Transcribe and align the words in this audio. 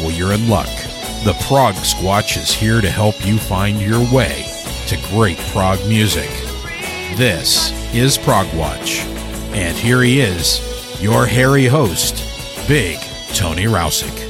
Well, 0.00 0.10
you're 0.10 0.32
in 0.32 0.48
luck. 0.48 0.66
The 1.24 1.36
Prog 1.46 1.74
Squatch 1.74 2.38
is 2.38 2.50
here 2.50 2.80
to 2.80 2.90
help 2.90 3.26
you 3.26 3.36
find 3.36 3.78
your 3.78 4.00
way 4.10 4.46
to 4.86 4.96
great 5.10 5.36
prog 5.52 5.78
music. 5.86 6.30
This 7.16 7.70
is 7.94 8.16
Prog 8.16 8.46
Watch, 8.54 9.00
and 9.52 9.76
here 9.76 10.00
he 10.00 10.20
is, 10.20 11.02
your 11.02 11.26
hairy 11.26 11.66
host, 11.66 12.24
Big 12.66 12.98
Tony 13.34 13.64
Rousick. 13.64 14.29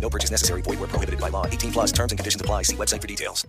No 0.00 0.08
purchase 0.08 0.30
necessary. 0.30 0.62
Void 0.62 0.80
where 0.80 0.88
prohibited 0.88 1.20
by 1.20 1.28
law. 1.28 1.46
18 1.46 1.72
plus 1.72 1.92
terms 1.92 2.12
and 2.12 2.18
conditions 2.18 2.40
apply. 2.40 2.62
See 2.62 2.76
website 2.76 3.02
for 3.02 3.06
details. 3.06 3.46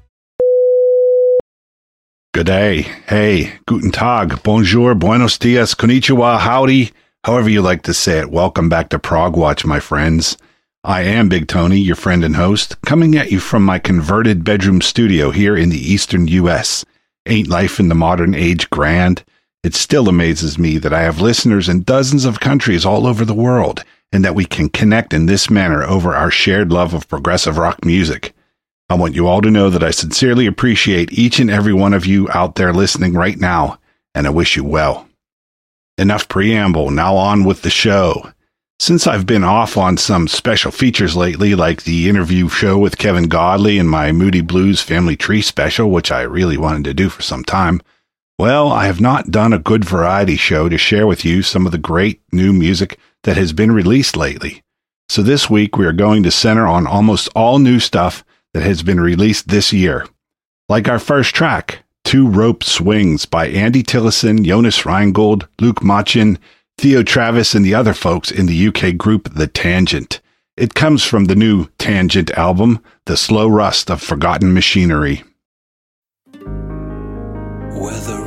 Good 2.31 2.45
day. 2.45 2.83
Hey, 3.07 3.59
guten 3.65 3.89
tag, 3.89 4.43
bonjour, 4.43 4.93
buenos 4.93 5.39
dias, 5.39 5.73
konnichiwa, 5.73 6.37
howdy, 6.39 6.91
however 7.23 7.49
you 7.49 7.63
like 7.63 7.81
to 7.83 7.93
say 7.93 8.19
it. 8.19 8.29
Welcome 8.29 8.69
back 8.69 8.89
to 8.89 8.99
Prog 8.99 9.35
Watch, 9.35 9.65
my 9.65 9.79
friends. 9.79 10.37
I 10.83 11.01
am 11.01 11.27
Big 11.27 11.47
Tony, 11.47 11.79
your 11.79 11.95
friend 11.95 12.23
and 12.23 12.35
host, 12.35 12.79
coming 12.83 13.17
at 13.17 13.31
you 13.31 13.39
from 13.39 13.65
my 13.65 13.79
converted 13.79 14.43
bedroom 14.43 14.79
studio 14.79 15.31
here 15.31 15.57
in 15.57 15.69
the 15.69 15.91
eastern 15.91 16.27
U.S. 16.27 16.85
Ain't 17.25 17.49
life 17.49 17.79
in 17.79 17.89
the 17.89 17.95
modern 17.95 18.35
age 18.35 18.69
grand? 18.69 19.23
It 19.63 19.73
still 19.73 20.07
amazes 20.07 20.59
me 20.59 20.77
that 20.77 20.93
I 20.93 21.01
have 21.01 21.19
listeners 21.19 21.67
in 21.67 21.81
dozens 21.81 22.25
of 22.25 22.39
countries 22.39 22.85
all 22.85 23.07
over 23.07 23.25
the 23.25 23.33
world 23.33 23.83
and 24.11 24.25
that 24.25 24.35
we 24.35 24.45
can 24.45 24.69
connect 24.69 25.13
in 25.13 25.25
this 25.25 25.49
manner 25.49 25.83
over 25.83 26.15
our 26.15 26.31
shared 26.31 26.71
love 26.71 26.93
of 26.93 27.07
progressive 27.07 27.57
rock 27.57 27.85
music. 27.85 28.33
I 28.89 28.95
want 28.95 29.13
you 29.13 29.27
all 29.27 29.41
to 29.41 29.51
know 29.51 29.69
that 29.69 29.83
I 29.83 29.91
sincerely 29.91 30.47
appreciate 30.47 31.13
each 31.13 31.39
and 31.39 31.49
every 31.49 31.73
one 31.73 31.93
of 31.93 32.07
you 32.07 32.27
out 32.31 32.55
there 32.55 32.73
listening 32.73 33.13
right 33.13 33.37
now, 33.37 33.79
and 34.15 34.25
I 34.25 34.31
wish 34.31 34.55
you 34.55 34.63
well. 34.63 35.07
Enough 35.99 36.27
preamble, 36.27 36.89
now 36.89 37.15
on 37.15 37.43
with 37.43 37.61
the 37.61 37.69
show. 37.69 38.31
Since 38.79 39.05
I've 39.05 39.25
been 39.25 39.43
off 39.43 39.77
on 39.77 39.97
some 39.97 40.27
special 40.27 40.71
features 40.71 41.15
lately, 41.15 41.53
like 41.53 41.83
the 41.83 42.09
interview 42.09 42.47
show 42.47 42.77
with 42.77 42.97
Kevin 42.97 43.27
Godley 43.27 43.77
and 43.77 43.89
my 43.89 44.11
Moody 44.11 44.41
Blues 44.41 44.81
Family 44.81 45.17
Tree 45.17 45.41
special, 45.41 45.91
which 45.91 46.11
I 46.11 46.21
really 46.21 46.57
wanted 46.57 46.85
to 46.85 46.93
do 46.93 47.09
for 47.09 47.21
some 47.21 47.43
time, 47.43 47.81
well, 48.39 48.71
I 48.71 48.85
have 48.85 49.01
not 49.01 49.31
done 49.31 49.51
a 49.51 49.59
good 49.59 49.83
variety 49.83 50.37
show 50.37 50.69
to 50.69 50.77
share 50.77 51.05
with 51.05 51.25
you 51.25 51.43
some 51.43 51.65
of 51.65 51.73
the 51.73 51.77
great 51.77 52.21
new 52.31 52.53
music 52.53 52.97
that 53.23 53.37
has 53.37 53.53
been 53.53 53.71
released 53.71 54.15
lately. 54.15 54.61
So 55.09 55.21
this 55.21 55.49
week 55.49 55.77
we 55.77 55.85
are 55.85 55.93
going 55.93 56.23
to 56.23 56.31
center 56.31 56.67
on 56.67 56.85
almost 56.85 57.29
all 57.35 57.59
new 57.59 57.79
stuff 57.79 58.23
that 58.53 58.63
has 58.63 58.83
been 58.83 58.99
released 58.99 59.47
this 59.47 59.73
year. 59.73 60.05
Like 60.67 60.87
our 60.87 60.99
first 60.99 61.33
track, 61.33 61.83
Two 62.03 62.27
Rope 62.27 62.63
Swings 62.63 63.25
by 63.25 63.47
Andy 63.47 63.83
Tillison, 63.83 64.45
Jonas 64.45 64.85
Reingold, 64.85 65.47
Luke 65.59 65.83
Machin, 65.83 66.39
Theo 66.77 67.03
Travis, 67.03 67.53
and 67.53 67.65
the 67.65 67.75
other 67.75 67.93
folks 67.93 68.31
in 68.31 68.45
the 68.45 68.67
UK 68.67 68.97
group 68.97 69.33
The 69.33 69.47
Tangent. 69.47 70.21
It 70.55 70.73
comes 70.73 71.03
from 71.03 71.25
the 71.25 71.35
new 71.35 71.67
Tangent 71.77 72.31
album, 72.31 72.83
The 73.05 73.17
Slow 73.17 73.47
Rust 73.47 73.89
of 73.89 74.01
Forgotten 74.01 74.53
Machinery. 74.53 75.23
Whether 77.73 78.18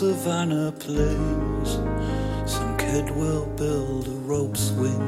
savannah 0.00 0.72
plains, 0.78 1.72
some 2.50 2.74
kid 2.78 3.10
will 3.10 3.44
build 3.58 4.08
a 4.08 4.18
rope 4.32 4.56
swing 4.56 5.02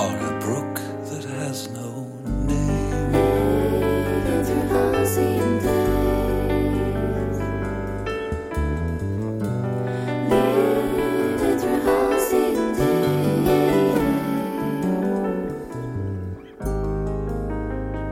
on 0.00 0.16
a 0.30 0.36
brook 0.40 0.74
that 1.10 1.22
has 1.22 1.70
no 1.70 2.08
name. 2.44 3.14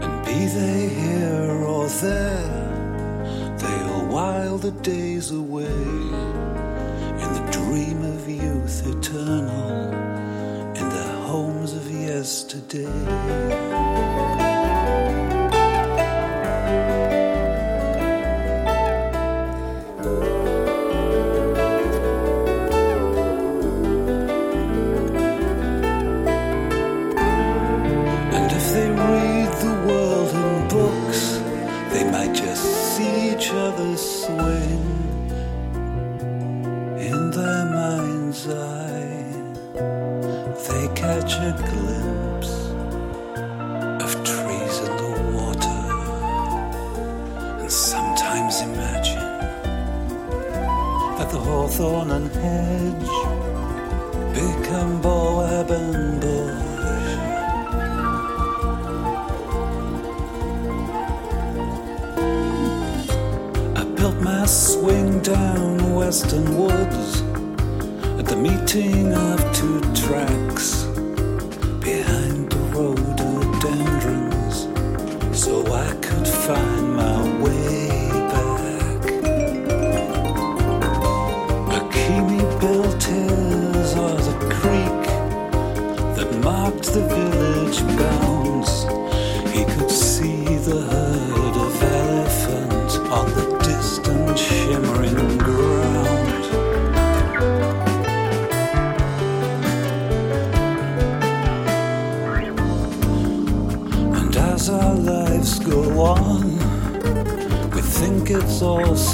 And 0.00 0.24
be 0.24 0.46
they 0.46 0.88
here 0.90 1.50
or 1.66 1.88
there, 1.88 2.57
the 4.60 4.70
days 4.82 5.30
away 5.30 5.66
in 5.66 7.32
the 7.32 7.48
dream 7.52 8.02
of 8.02 8.28
youth 8.28 8.84
eternal, 8.86 9.92
in 10.74 10.88
the 10.88 11.04
homes 11.26 11.74
of 11.74 11.88
yesterday. 11.88 12.88
Hawthorn 51.78 52.10
and 52.10 52.28
hedge 52.32 53.08
become 54.34 55.00
Boab 55.00 55.70
and 55.70 56.20
bush. 56.20 57.10
I 63.76 63.84
built 63.94 64.20
my 64.22 64.44
swing 64.46 65.20
down 65.20 65.94
Western 65.94 66.58
Woods 66.58 67.22
at 68.18 68.26
the 68.26 68.36
meeting 68.36 69.14
of 69.14 69.38
two 69.54 69.80
tracks 69.94 70.87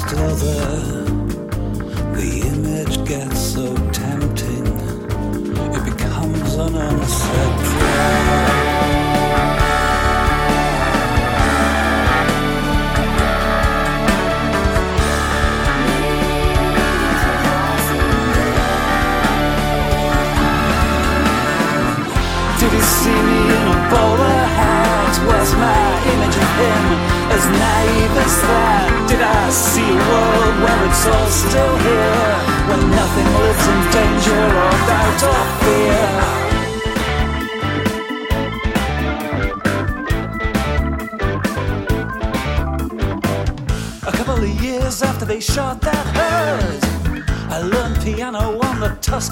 still 0.07 0.35
there. 0.35 1.03
The 2.15 2.29
image 2.53 3.07
gets 3.07 3.39
so 3.39 3.75
tempting, 3.91 4.67
it 5.73 5.83
becomes 5.85 6.55
an 6.55 6.75
unsaid 6.75 7.64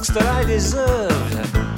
that 0.10 0.26
I 0.26 0.44
deserved. 0.44 1.34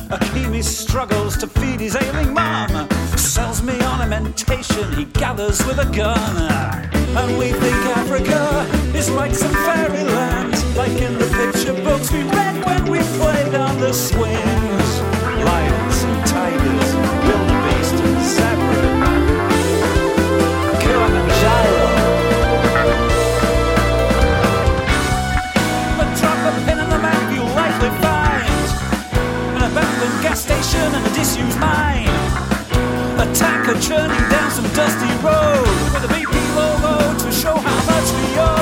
Akimi 0.10 0.64
struggles 0.64 1.38
to 1.38 1.48
feed 1.48 1.80
his 1.80 1.96
ailing 1.96 2.34
mom, 2.34 2.90
sells 3.18 3.62
me 3.62 3.74
ornamentation 3.84 4.92
he 4.94 5.06
gathers 5.06 5.64
with 5.66 5.80
a 5.80 5.86
gun. 5.96 6.36
And 7.18 7.38
we 7.38 7.52
think 7.52 7.76
Africa 7.98 8.66
is 8.98 9.10
like 9.12 9.36
some 9.36 9.54
fairyland, 9.54 10.54
like 10.76 10.98
in 11.02 11.14
the 11.20 11.28
picture 11.38 11.74
books 11.84 12.12
we 12.12 12.24
read 12.24 12.66
when 12.66 12.84
we 12.90 13.00
played 13.20 13.54
on 13.54 13.80
the 13.80 13.94
swings. 13.94 15.02
Lions 15.46 16.04
and 16.04 16.26
tigers, 16.26 16.96
wildebeest 17.28 17.96
and 18.06 18.22
zebra. 18.34 18.86
Kilimanjaro. 20.80 21.75
Abandoned 29.96 30.24
gas 30.24 30.42
station 30.42 30.94
and 30.94 31.06
a 31.06 31.10
disused 31.14 31.60
mine. 31.60 32.08
A 33.20 33.34
tanker 33.34 33.80
churning 33.80 34.30
down 34.30 34.52
some 34.52 34.68
dusty 34.74 35.08
road 35.24 35.66
With 35.94 36.04
a 36.04 36.14
BP 36.14 36.56
logo 36.56 37.18
to 37.18 37.32
show 37.32 37.56
how 37.56 37.86
much 37.86 38.12
we 38.12 38.40
owe 38.40 38.55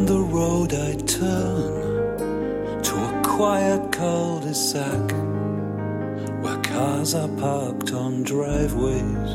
down 0.00 0.06
the 0.06 0.20
road 0.20 0.72
I 0.74 0.94
turn 1.06 2.82
to 2.82 2.94
a 2.94 3.22
quiet 3.24 3.92
cul-de-sac 3.92 5.10
where 6.42 6.60
cars 6.62 7.14
are 7.14 7.28
parked 7.28 7.92
on 7.92 8.22
driveways 8.22 9.32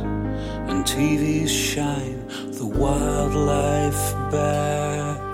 and 0.70 0.86
TVs 0.86 1.50
shine 1.50 2.28
the 2.54 2.66
wildlife 2.66 4.32
back. 4.32 5.25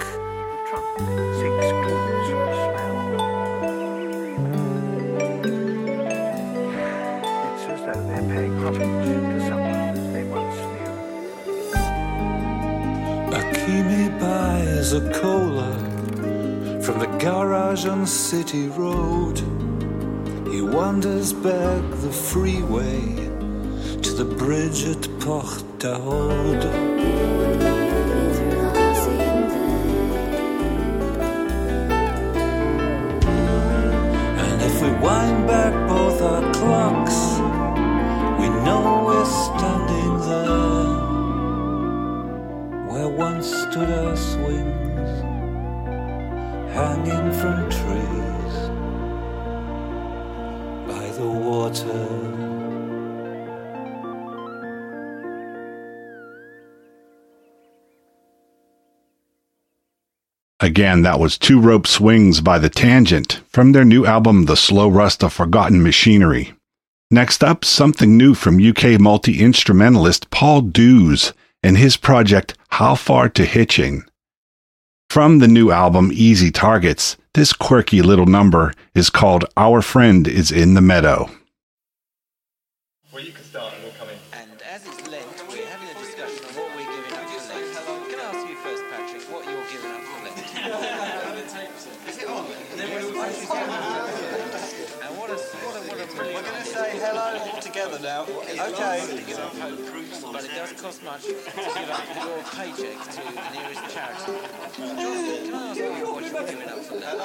A 14.94 15.12
cola 15.14 15.72
from 16.82 17.00
the 17.00 17.08
garage 17.18 17.86
on 17.86 18.06
City 18.06 18.68
Road. 18.68 19.38
He 20.52 20.62
wanders 20.62 21.32
back 21.32 21.84
the 22.02 22.12
freeway 22.12 23.16
to 24.02 24.12
the 24.14 24.26
bridge 24.26 24.84
at 24.86 25.08
Port 25.20 25.64
d'Aude. 25.80 27.71
Again, 60.72 61.02
that 61.02 61.20
was 61.20 61.38
Two 61.38 61.60
Rope 61.60 61.86
Swings 61.86 62.40
by 62.40 62.58
The 62.58 62.70
Tangent 62.70 63.42
from 63.50 63.74
their 63.74 63.84
new 63.84 64.06
album 64.06 64.46
The 64.46 64.56
Slow 64.56 64.88
Rust 64.88 65.22
of 65.22 65.34
Forgotten 65.34 65.84
Machinery. 65.84 66.54
Next 67.10 67.44
up, 67.44 67.66
something 67.66 68.16
new 68.16 68.34
from 68.34 68.66
UK 68.66 68.98
multi 68.98 69.42
instrumentalist 69.42 70.30
Paul 70.30 70.62
Dews 70.62 71.34
and 71.62 71.78
his 71.78 71.98
project 71.98 72.54
How 72.70 72.96
Far 72.96 73.28
to 73.28 73.44
Hitchin. 73.44 74.06
From 75.10 75.40
the 75.40 75.48
new 75.50 75.72
album 75.72 76.10
Easy 76.14 76.52
Targets, 76.52 77.18
this 77.34 77.52
quirky 77.52 78.02
little 78.02 78.26
number 78.26 78.74
is 78.96 79.10
called 79.10 79.44
Our 79.58 79.82
Friend 79.82 80.26
is 80.26 80.54
in 80.54 80.76
the 80.76 80.82
Meadow. 80.82 81.30
cost 100.92 101.04
much 101.04 101.24
give 101.26 101.48
up 101.48 102.04
your 102.16 102.44
paycheck 102.52 103.00
to 103.12 103.22
the 103.22 103.48
nearest 103.54 103.84
charity. 103.94 104.36
Jonathan, 104.76 105.46
can 105.46 105.54
I 105.54 105.58
ask 105.70 105.80
you 105.80 105.86
what 106.12 106.24
you're 106.24 106.46
giving 106.48 106.68
up 106.68 106.80
for 106.80 106.98
that? 107.00 107.16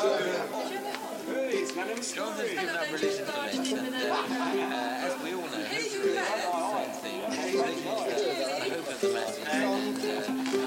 Jonathan's 2.15 2.51
given 2.51 2.77
up 2.77 2.87
religion 2.93 3.27
for 3.27 3.43
this, 3.43 3.73
and 3.73 3.95
uh, 3.95 3.99
uh, 3.99 5.07
as 5.07 5.15
we 5.23 5.35
all 5.35 5.41
know, 5.41 5.65
hopefully 5.67 6.15
that's 6.15 6.47
the 6.47 6.63
same 6.77 6.93
thing. 7.03 7.19
Religion 7.27 7.91
is 7.91 8.39
the 8.39 8.71
hope 8.71 8.87
of 8.87 9.01
the 9.01 9.09
masses, 9.13 9.45
and 9.51 9.99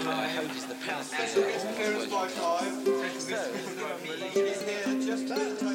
uh, 0.08 0.28
hope 0.30 0.56
is 0.56 0.66
the 0.66 0.76
panacea. 0.76 1.28
So, 1.28 1.42
religion 4.04 4.46
is 4.46 4.62
here 4.62 4.92
just. 5.00 5.69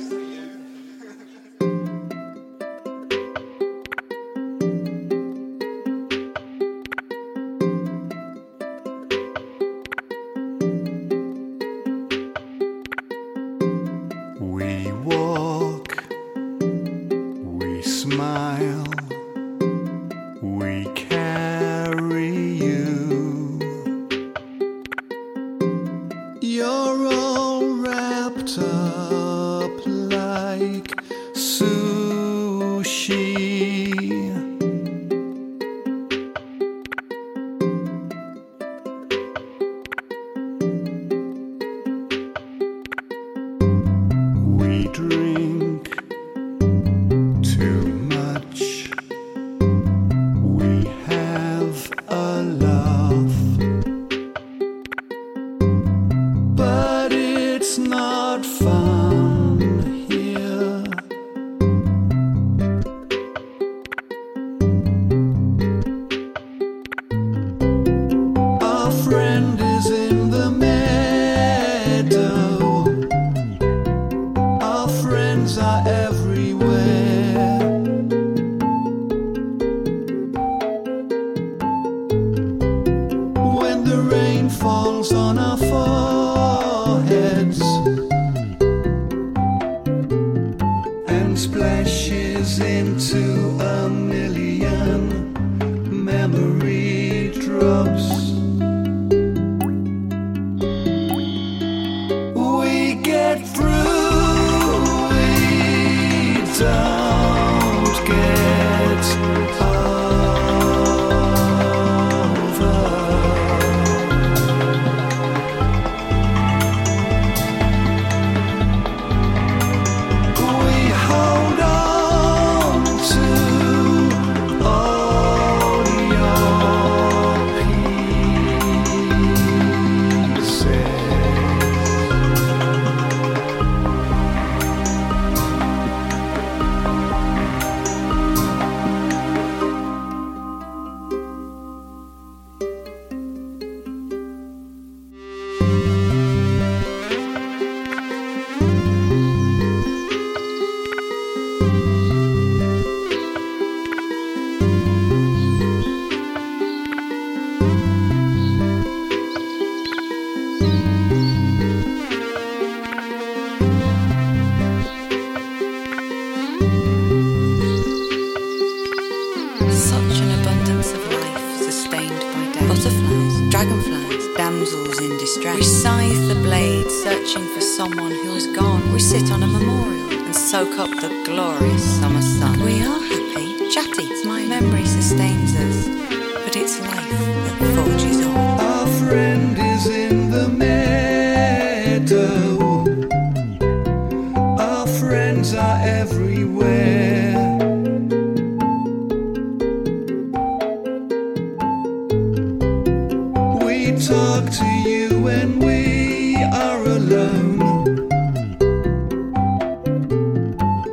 talk 204.09 204.51
to 204.51 204.67
you 204.87 205.19
when 205.23 205.59
we 205.61 206.37
are 206.37 206.85
alone. 206.85 207.59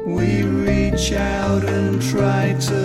We 0.06 0.44
reach 0.44 1.12
out 1.12 1.66
and 1.66 2.02
try 2.02 2.54
to. 2.68 2.81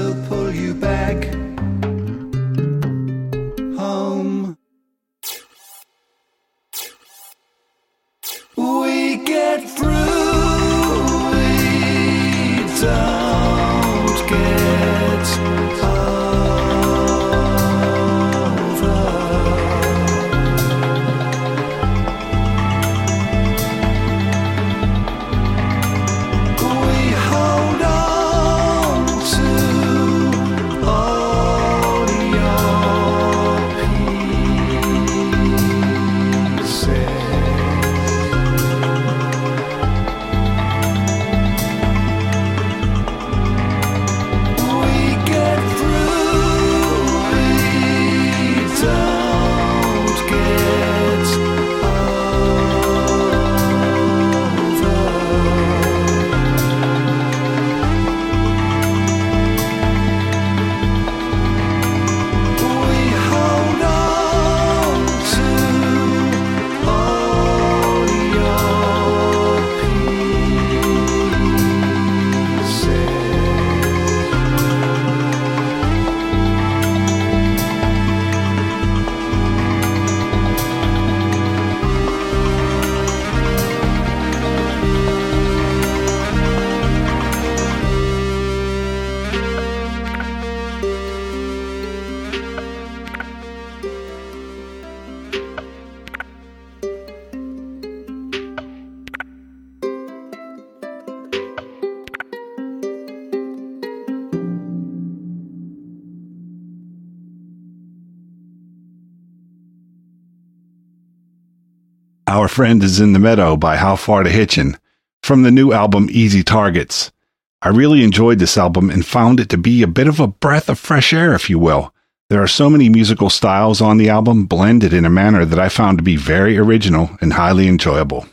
Friend 112.57 112.83
is 112.83 113.01
in 113.01 113.13
the 113.13 113.19
Meadow 113.19 113.55
by 113.55 113.77
How 113.77 113.97
Far 113.97 114.23
to 114.23 114.31
Hitchin 114.31 114.79
from 115.23 115.43
the 115.43 115.51
new 115.51 115.75
album 115.75 116.09
Easy 116.11 116.43
Targets. 116.43 117.13
I 117.61 117.69
really 117.69 118.03
enjoyed 118.03 118.39
this 118.39 118.57
album 118.57 118.89
and 118.89 119.05
found 119.05 119.41
it 119.41 119.51
to 119.51 119.59
be 119.59 119.83
a 119.83 119.87
bit 119.87 120.09
of 120.09 120.21
a 120.21 120.27
breath 120.27 120.71
of 120.71 120.79
fresh 120.79 121.13
air, 121.13 121.35
if 121.35 121.51
you 121.51 121.59
will. 121.59 121.93
There 122.31 122.43
are 122.43 122.49
so 122.49 122.71
many 122.71 122.89
musical 122.89 123.29
styles 123.29 123.83
on 123.83 123.99
the 123.99 124.09
album 124.09 124.47
blended 124.47 124.95
in 124.95 125.05
a 125.05 125.11
manner 125.11 125.45
that 125.45 125.59
I 125.59 125.69
found 125.69 125.99
to 125.99 126.03
be 126.03 126.17
very 126.17 126.57
original 126.57 127.11
and 127.21 127.35
highly 127.35 127.69
enjoyable. 127.69 128.25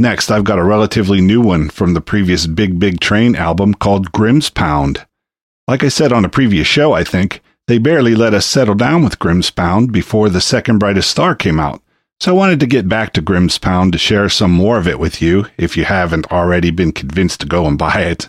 Next, 0.00 0.32
I've 0.32 0.42
got 0.42 0.58
a 0.58 0.64
relatively 0.64 1.20
new 1.20 1.40
one 1.40 1.70
from 1.70 1.94
the 1.94 2.00
previous 2.00 2.48
Big 2.48 2.80
Big 2.80 2.98
Train 2.98 3.36
album 3.36 3.72
called 3.72 4.10
Grimspound. 4.10 5.06
Like 5.68 5.84
I 5.84 5.90
said 5.90 6.12
on 6.12 6.24
a 6.24 6.28
previous 6.28 6.66
show, 6.66 6.92
I 6.92 7.04
think, 7.04 7.40
they 7.68 7.78
barely 7.78 8.16
let 8.16 8.34
us 8.34 8.46
settle 8.46 8.74
down 8.74 9.04
with 9.04 9.20
Grimspound 9.20 9.92
before 9.92 10.28
The 10.28 10.40
Second 10.40 10.78
Brightest 10.78 11.08
Star 11.08 11.36
came 11.36 11.60
out. 11.60 11.80
So 12.20 12.32
I 12.32 12.36
wanted 12.36 12.58
to 12.60 12.66
get 12.66 12.88
back 12.88 13.12
to 13.12 13.22
Grimspound 13.22 13.92
to 13.92 13.98
share 13.98 14.28
some 14.28 14.50
more 14.50 14.76
of 14.76 14.88
it 14.88 14.98
with 14.98 15.22
you 15.22 15.46
if 15.56 15.76
you 15.76 15.84
haven't 15.84 16.32
already 16.32 16.72
been 16.72 16.90
convinced 16.90 17.40
to 17.40 17.46
go 17.46 17.64
and 17.64 17.78
buy 17.78 18.00
it. 18.00 18.28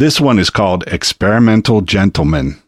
This 0.00 0.20
one 0.20 0.40
is 0.40 0.50
called 0.50 0.82
Experimental 0.88 1.82
Gentleman. 1.82 2.60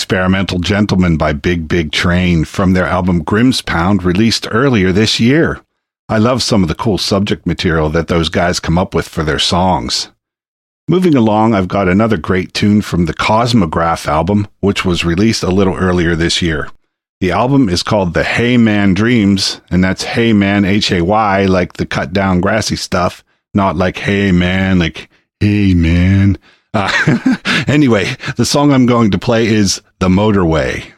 Experimental 0.00 0.60
Gentleman 0.60 1.18
by 1.18 1.34
Big 1.34 1.68
Big 1.68 1.92
Train 1.92 2.46
from 2.46 2.72
their 2.72 2.86
album 2.86 3.22
Grimspound 3.22 4.02
released 4.02 4.48
earlier 4.50 4.92
this 4.92 5.20
year. 5.20 5.60
I 6.08 6.16
love 6.16 6.42
some 6.42 6.62
of 6.62 6.70
the 6.70 6.74
cool 6.74 6.96
subject 6.96 7.46
material 7.46 7.90
that 7.90 8.08
those 8.08 8.30
guys 8.30 8.60
come 8.60 8.78
up 8.78 8.94
with 8.94 9.06
for 9.06 9.22
their 9.22 9.38
songs. 9.38 10.08
Moving 10.88 11.14
along, 11.14 11.52
I've 11.52 11.68
got 11.68 11.86
another 11.86 12.16
great 12.16 12.54
tune 12.54 12.80
from 12.80 13.04
the 13.04 13.12
Cosmograf 13.12 14.06
album, 14.06 14.48
which 14.60 14.86
was 14.86 15.04
released 15.04 15.42
a 15.42 15.50
little 15.50 15.76
earlier 15.76 16.16
this 16.16 16.40
year. 16.40 16.70
The 17.20 17.32
album 17.32 17.68
is 17.68 17.82
called 17.82 18.14
The 18.14 18.24
Hay 18.24 18.56
Man 18.56 18.94
Dreams, 18.94 19.60
and 19.70 19.84
that's 19.84 20.04
Hay 20.04 20.32
Man, 20.32 20.64
H 20.64 20.90
A 20.92 21.02
Y, 21.02 21.44
like 21.44 21.74
the 21.74 21.84
cut 21.84 22.14
down 22.14 22.40
grassy 22.40 22.76
stuff, 22.76 23.22
not 23.52 23.76
like 23.76 23.98
Hey 23.98 24.32
Man, 24.32 24.78
like 24.78 25.10
Hey 25.40 25.74
Man. 25.74 26.38
Uh, 26.72 27.36
anyway, 27.66 28.14
the 28.36 28.44
song 28.44 28.72
I'm 28.72 28.86
going 28.86 29.10
to 29.10 29.18
play 29.18 29.46
is 29.46 29.82
The 29.98 30.08
Motorway. 30.08 30.92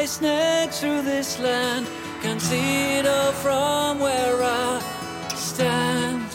Motorway 0.00 0.08
snakes 0.08 0.80
through 0.80 1.02
this 1.02 1.38
land, 1.38 1.86
can 2.22 2.40
see 2.40 2.98
it 2.98 3.06
all 3.06 3.32
from 3.32 3.98
where 3.98 4.42
I 4.42 4.80
stand. 5.34 6.26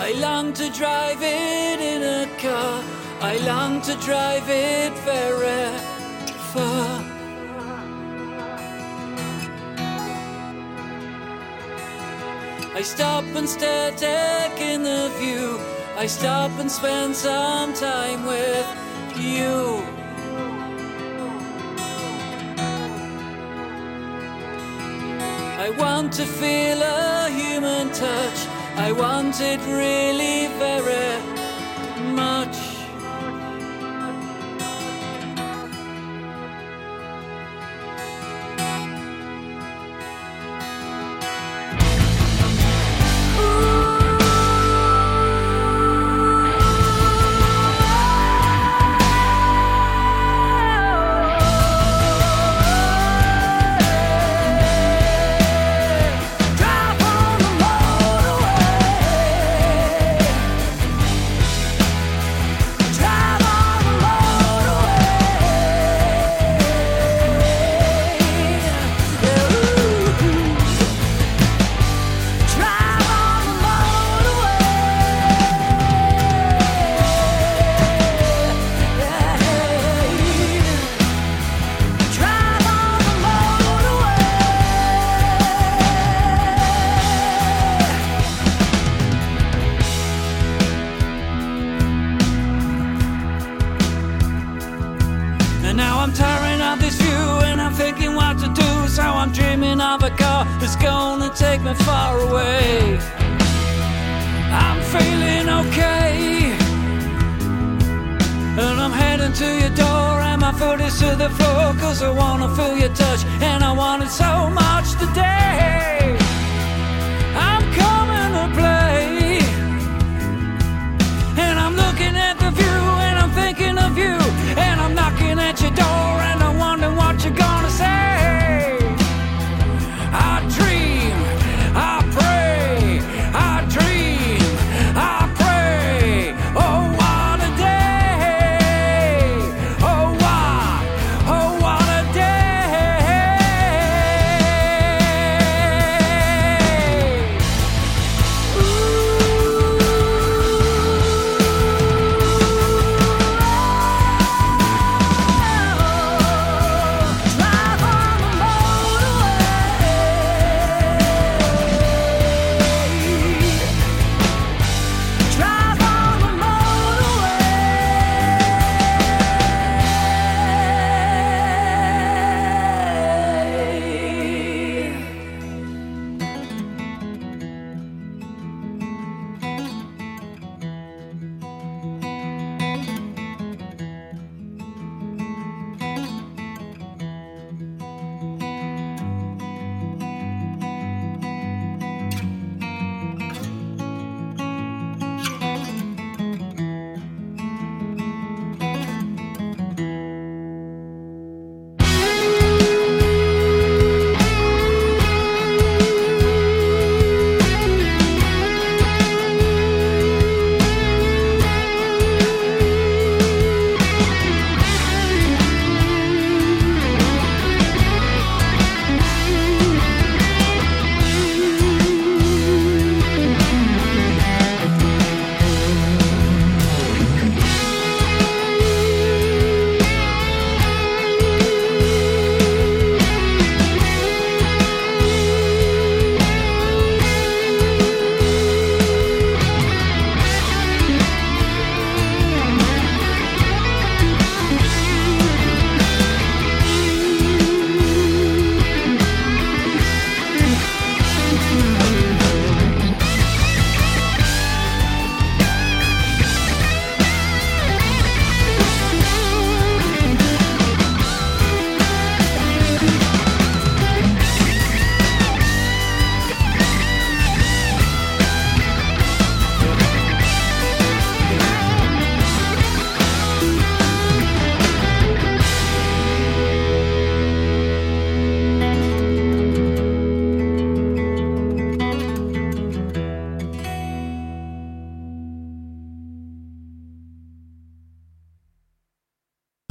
I 0.00 0.12
long 0.20 0.52
to 0.54 0.70
drive 0.70 1.18
it 1.20 1.80
in 1.80 2.02
a 2.02 2.26
car, 2.38 2.82
I 3.20 3.36
long 3.38 3.80
to 3.82 3.94
drive 3.96 4.48
it 4.48 4.92
very 5.04 5.78
far. 6.52 7.04
I 12.74 12.82
stop 12.82 13.24
and 13.34 13.48
stare, 13.48 13.90
taking 13.96 14.84
the 14.84 15.10
view. 15.18 15.58
I 15.98 16.06
stop 16.06 16.52
and 16.60 16.70
spend 16.70 17.16
some 17.16 17.74
time 17.74 18.07
you. 19.36 19.82
I 25.66 25.70
want 25.78 26.12
to 26.14 26.24
feel 26.24 26.80
a 26.82 27.28
human 27.30 27.90
touch. 27.92 28.40
I 28.76 28.92
want 28.92 29.40
it 29.40 29.60
really 29.66 30.46
very 30.58 31.37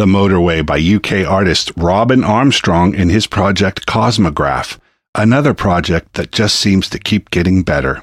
Motorway 0.07 0.65
by 0.65 0.79
UK 0.79 1.29
artist 1.29 1.71
Robin 1.77 2.23
Armstrong 2.23 2.93
in 2.93 3.09
his 3.09 3.27
project 3.27 3.85
Cosmograf, 3.85 4.79
another 5.13 5.53
project 5.53 6.13
that 6.13 6.31
just 6.31 6.55
seems 6.55 6.89
to 6.89 6.99
keep 6.99 7.29
getting 7.29 7.63
better. 7.63 8.01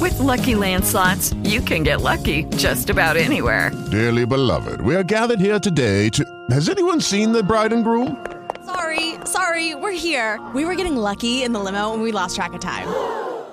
With 0.00 0.18
Lucky 0.18 0.54
Land 0.54 0.84
slots, 0.84 1.32
you 1.44 1.60
can 1.60 1.82
get 1.82 2.00
lucky 2.00 2.44
just 2.56 2.90
about 2.90 3.16
anywhere. 3.16 3.70
Dearly 3.90 4.26
beloved, 4.26 4.80
we 4.80 4.96
are 4.96 5.04
gathered 5.04 5.40
here 5.40 5.60
today 5.60 6.08
to. 6.10 6.24
Has 6.50 6.68
anyone 6.68 7.00
seen 7.00 7.32
the 7.32 7.42
bride 7.42 7.72
and 7.72 7.84
groom? 7.84 8.24
Sorry, 8.64 9.14
sorry, 9.24 9.74
we're 9.74 9.92
here. 9.92 10.40
We 10.54 10.64
were 10.64 10.74
getting 10.74 10.96
lucky 10.96 11.42
in 11.42 11.52
the 11.52 11.60
limo 11.60 11.92
and 11.92 12.02
we 12.02 12.10
lost 12.10 12.36
track 12.36 12.52
of 12.52 12.60
time. 12.60 12.88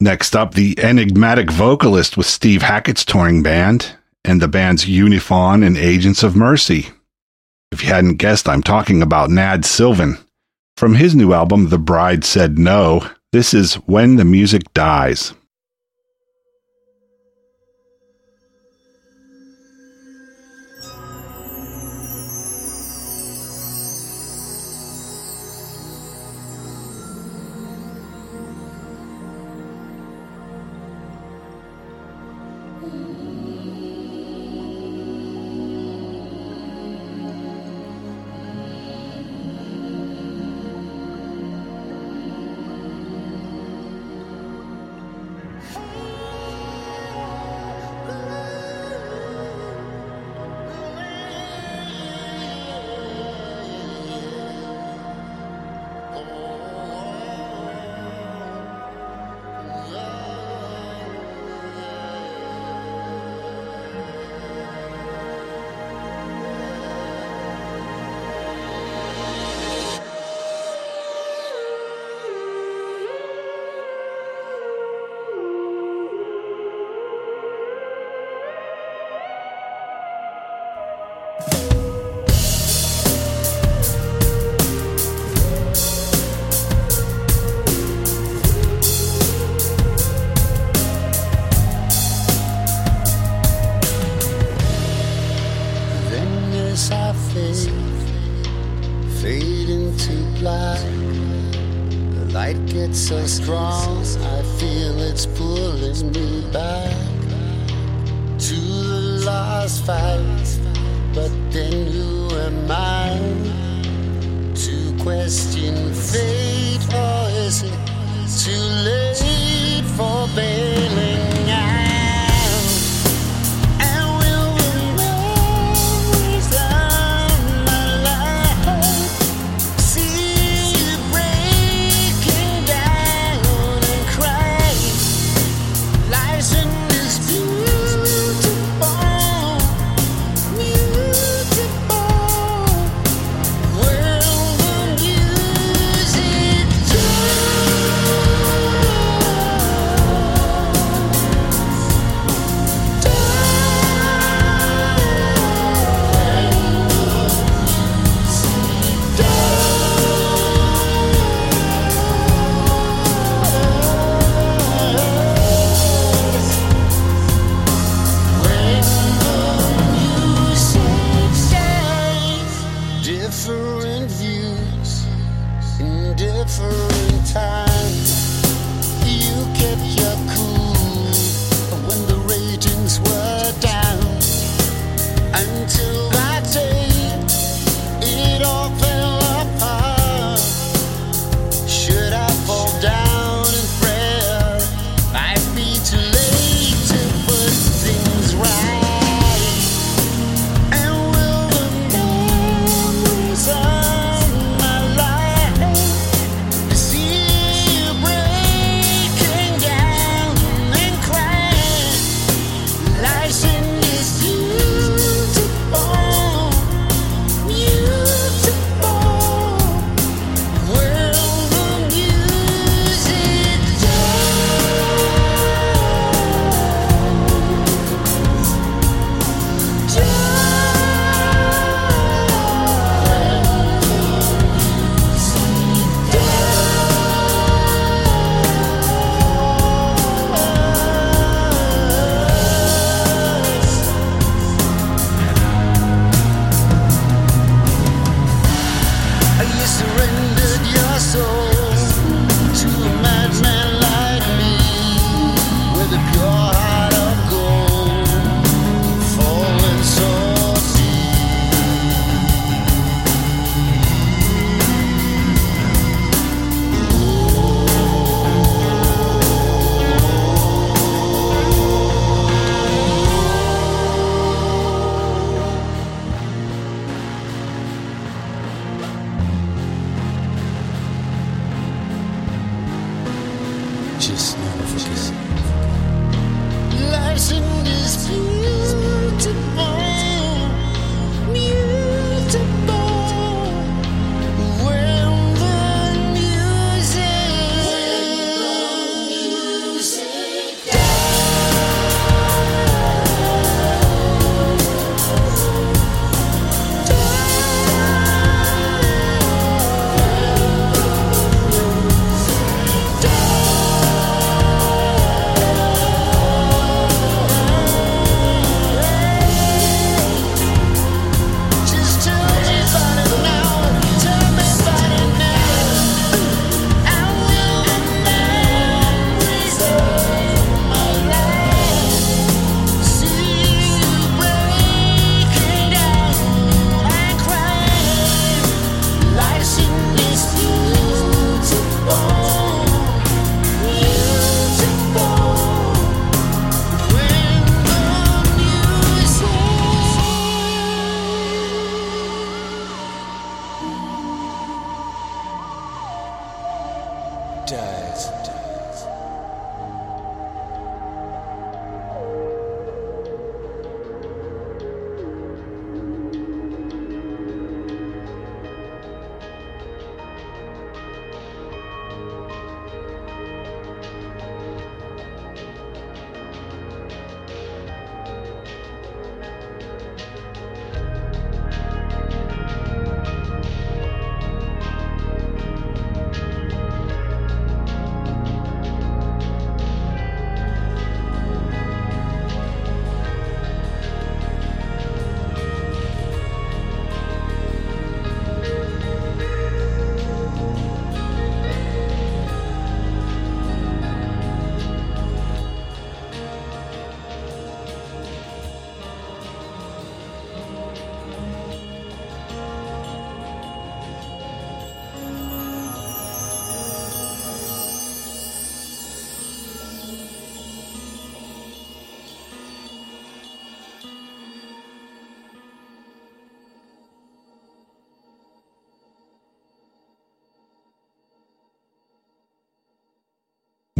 Next 0.00 0.36
up, 0.36 0.54
the 0.54 0.78
enigmatic 0.78 1.50
vocalist 1.50 2.16
with 2.16 2.26
Steve 2.26 2.62
Hackett's 2.62 3.04
touring 3.04 3.42
band 3.42 3.96
and 4.24 4.40
the 4.40 4.46
band's 4.46 4.84
Unifaun 4.84 5.66
and 5.66 5.76
Agents 5.76 6.22
of 6.22 6.36
Mercy. 6.36 6.90
If 7.72 7.82
you 7.82 7.88
hadn't 7.88 8.18
guessed, 8.18 8.48
I'm 8.48 8.62
talking 8.62 9.02
about 9.02 9.28
Nad 9.28 9.64
Sylvan. 9.64 10.16
From 10.76 10.94
his 10.94 11.16
new 11.16 11.32
album, 11.32 11.70
The 11.70 11.78
Bride 11.78 12.24
Said 12.24 12.58
No, 12.58 13.10
this 13.32 13.52
is 13.52 13.74
When 13.74 14.14
the 14.14 14.24
Music 14.24 14.72
Dies. 14.72 15.34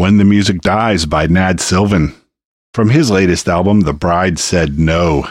When 0.09 0.17
the 0.17 0.25
Music 0.25 0.63
Dies 0.63 1.05
by 1.05 1.27
Nad 1.27 1.61
Sylvan. 1.61 2.15
From 2.73 2.89
his 2.89 3.11
latest 3.11 3.47
album, 3.47 3.83
The 3.83 3.93
Bride 3.93 4.39
Said 4.39 4.79
No. 4.79 5.29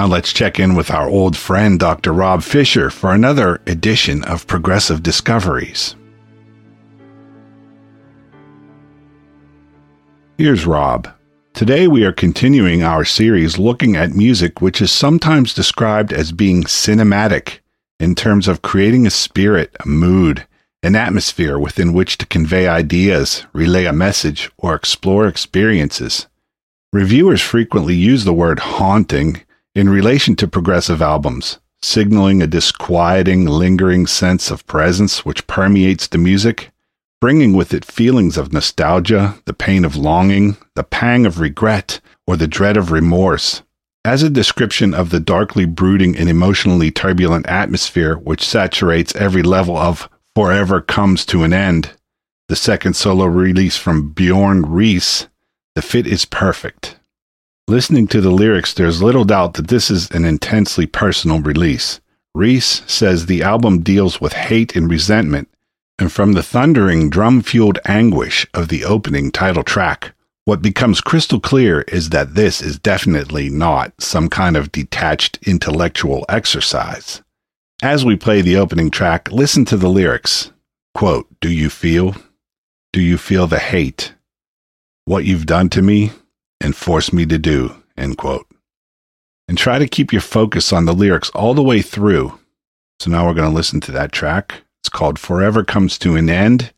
Now 0.00 0.06
let's 0.06 0.32
check 0.32 0.58
in 0.58 0.76
with 0.76 0.90
our 0.90 1.10
old 1.10 1.36
friend 1.36 1.78
Dr. 1.78 2.14
Rob 2.14 2.42
Fisher 2.42 2.88
for 2.88 3.12
another 3.12 3.60
edition 3.66 4.24
of 4.24 4.46
Progressive 4.46 5.02
Discoveries. 5.02 5.94
Here's 10.38 10.64
Rob. 10.64 11.06
Today 11.52 11.86
we 11.86 12.06
are 12.06 12.12
continuing 12.12 12.82
our 12.82 13.04
series 13.04 13.58
looking 13.58 13.94
at 13.94 14.12
music 14.12 14.62
which 14.62 14.80
is 14.80 14.90
sometimes 14.90 15.52
described 15.52 16.14
as 16.14 16.32
being 16.32 16.62
cinematic 16.62 17.58
in 17.98 18.14
terms 18.14 18.48
of 18.48 18.62
creating 18.62 19.06
a 19.06 19.10
spirit, 19.10 19.76
a 19.80 19.86
mood, 19.86 20.46
an 20.82 20.96
atmosphere 20.96 21.58
within 21.58 21.92
which 21.92 22.16
to 22.16 22.24
convey 22.24 22.66
ideas, 22.66 23.44
relay 23.52 23.84
a 23.84 23.92
message, 23.92 24.50
or 24.56 24.74
explore 24.74 25.28
experiences. 25.28 26.26
Reviewers 26.90 27.42
frequently 27.42 27.94
use 27.94 28.24
the 28.24 28.32
word 28.32 28.60
haunting 28.60 29.42
in 29.74 29.88
relation 29.88 30.34
to 30.36 30.48
progressive 30.48 31.00
albums, 31.00 31.58
signaling 31.82 32.42
a 32.42 32.46
disquieting, 32.46 33.46
lingering 33.46 34.06
sense 34.06 34.50
of 34.50 34.66
presence 34.66 35.24
which 35.24 35.46
permeates 35.46 36.06
the 36.06 36.18
music, 36.18 36.70
bringing 37.20 37.52
with 37.52 37.72
it 37.72 37.84
feelings 37.84 38.36
of 38.36 38.52
nostalgia, 38.52 39.36
the 39.44 39.52
pain 39.52 39.84
of 39.84 39.96
longing, 39.96 40.56
the 40.74 40.82
pang 40.82 41.24
of 41.26 41.38
regret, 41.38 42.00
or 42.26 42.36
the 42.36 42.48
dread 42.48 42.76
of 42.76 42.90
remorse. 42.90 43.62
As 44.04 44.22
a 44.22 44.30
description 44.30 44.94
of 44.94 45.10
the 45.10 45.20
darkly 45.20 45.66
brooding 45.66 46.16
and 46.16 46.28
emotionally 46.28 46.90
turbulent 46.90 47.46
atmosphere 47.46 48.16
which 48.16 48.46
saturates 48.46 49.14
every 49.14 49.42
level 49.42 49.76
of 49.76 50.08
Forever 50.34 50.80
Comes 50.80 51.26
to 51.26 51.42
an 51.42 51.52
End, 51.52 51.92
the 52.48 52.56
second 52.56 52.94
solo 52.94 53.26
release 53.26 53.76
from 53.76 54.14
Bjørn 54.14 54.64
Riis, 54.64 55.28
the 55.74 55.82
fit 55.82 56.06
is 56.06 56.24
perfect. 56.24 56.96
Listening 57.70 58.08
to 58.08 58.20
the 58.20 58.32
lyrics, 58.32 58.74
there's 58.74 59.00
little 59.00 59.24
doubt 59.24 59.54
that 59.54 59.68
this 59.68 59.92
is 59.92 60.10
an 60.10 60.24
intensely 60.24 60.86
personal 60.86 61.40
release. 61.40 62.00
Riis 62.36 62.82
says 62.90 63.26
the 63.26 63.44
album 63.44 63.82
deals 63.82 64.20
with 64.20 64.32
hate 64.32 64.74
and 64.74 64.90
resentment, 64.90 65.48
and 65.96 66.10
from 66.10 66.32
the 66.32 66.42
thundering 66.42 67.08
drum 67.08 67.42
fueled 67.42 67.78
anguish 67.84 68.44
of 68.54 68.70
the 68.70 68.84
opening 68.84 69.30
title 69.30 69.62
track, 69.62 70.14
what 70.46 70.62
becomes 70.62 71.00
crystal 71.00 71.38
clear 71.38 71.82
is 71.82 72.10
that 72.10 72.34
this 72.34 72.60
is 72.60 72.76
definitely 72.76 73.48
not 73.48 73.92
some 74.02 74.28
kind 74.28 74.56
of 74.56 74.72
detached 74.72 75.38
intellectual 75.46 76.26
exercise. 76.28 77.22
As 77.84 78.04
we 78.04 78.16
play 78.16 78.42
the 78.42 78.56
opening 78.56 78.90
track, 78.90 79.30
listen 79.30 79.64
to 79.66 79.76
the 79.76 79.88
lyrics. 79.88 80.50
Quote, 80.92 81.28
Do 81.40 81.48
you 81.48 81.70
feel? 81.70 82.16
Do 82.92 83.00
you 83.00 83.16
feel 83.16 83.46
the 83.46 83.60
hate? 83.60 84.14
What 85.04 85.24
you've 85.24 85.46
done 85.46 85.68
to 85.68 85.82
me? 85.82 86.10
And 86.60 86.76
force 86.76 87.12
me 87.12 87.24
to 87.26 87.38
do, 87.38 87.82
end 87.96 88.18
quote. 88.18 88.46
And 89.48 89.56
try 89.56 89.78
to 89.78 89.88
keep 89.88 90.12
your 90.12 90.20
focus 90.20 90.72
on 90.72 90.84
the 90.84 90.92
lyrics 90.92 91.30
all 91.30 91.54
the 91.54 91.62
way 91.62 91.82
through. 91.82 92.38
So 93.00 93.10
now 93.10 93.26
we're 93.26 93.34
going 93.34 93.48
to 93.48 93.54
listen 93.54 93.80
to 93.82 93.92
that 93.92 94.12
track. 94.12 94.62
It's 94.82 94.88
called 94.88 95.18
Forever 95.18 95.64
Comes 95.64 95.98
to 95.98 96.16
an 96.16 96.28
End 96.28 96.72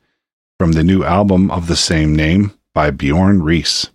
from 0.58 0.72
the 0.72 0.84
new 0.84 1.02
album 1.02 1.50
of 1.50 1.66
the 1.66 1.76
same 1.76 2.14
name 2.14 2.52
by 2.74 2.90
Bjørn 2.90 3.40
Riis. 3.42 3.90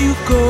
You 0.00 0.14
go 0.28 0.47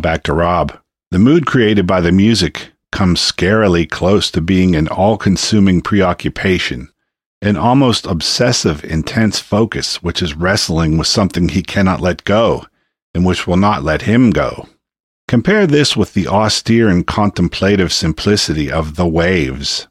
back 0.00 0.22
to 0.24 0.32
Rob. 0.32 0.76
The 1.10 1.18
mood 1.18 1.46
created 1.46 1.86
by 1.86 2.00
the 2.00 2.12
music 2.12 2.70
comes 2.92 3.20
scarily 3.20 3.88
close 3.88 4.30
to 4.30 4.40
being 4.40 4.74
an 4.74 4.88
all 4.88 5.16
consuming 5.16 5.80
preoccupation, 5.80 6.90
an 7.40 7.56
almost 7.56 8.06
obsessive, 8.06 8.84
intense 8.84 9.38
focus, 9.38 10.02
which 10.02 10.22
is 10.22 10.34
wrestling 10.34 10.98
with 10.98 11.06
something 11.06 11.48
he 11.48 11.62
cannot 11.62 12.00
let 12.00 12.24
go 12.24 12.66
and 13.14 13.24
which 13.24 13.46
will 13.46 13.56
not 13.56 13.82
let 13.82 14.02
him 14.02 14.30
go. 14.30 14.68
Compare 15.28 15.66
this 15.66 15.96
with 15.96 16.14
the 16.14 16.26
austere 16.26 16.88
and 16.88 17.06
contemplative 17.06 17.92
simplicity 17.92 18.70
of 18.70 18.96
The 18.96 19.06
Waves, 19.06 19.86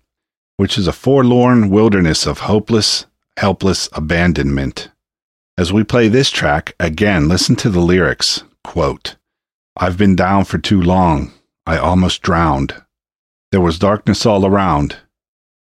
which 0.57 0.77
is 0.77 0.87
a 0.87 0.93
forlorn 0.93 1.69
wilderness 1.69 2.25
of 2.25 2.39
hopeless, 2.39 3.05
helpless 3.37 3.87
abandonment. 3.93 4.91
As 5.57 5.73
we 5.73 5.83
play 5.83 6.07
this 6.07 6.29
track, 6.29 6.75
again, 6.79 7.27
listen 7.27 7.55
to 7.57 7.69
the 7.69 7.79
lyrics. 7.79 8.43
Quote, 8.63 9.15
I've 9.81 9.97
been 9.97 10.17
down 10.17 10.43
for 10.43 10.57
too 10.57 10.81
long. 10.81 11.31
I 11.65 11.77
almost 11.77 12.21
drowned. 12.21 12.75
There 13.53 13.61
was 13.61 13.79
darkness 13.79 14.25
all 14.25 14.45
around, 14.45 14.97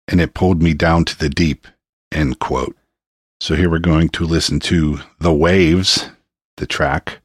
and 0.07 0.22
it 0.22 0.36
pulled 0.36 0.61
me 0.61 0.76
down 0.76 1.05
to 1.05 1.18
the 1.18 1.30
deep. 1.30 1.66
End 2.11 2.38
quote. 2.38 2.78
So 3.41 3.55
here 3.55 3.72
we're 3.72 3.80
going 3.80 4.09
to 4.09 4.24
listen 4.24 4.59
to 4.61 4.99
The 5.20 5.34
Waves, 5.34 6.09
the 6.57 6.68
track 6.68 7.22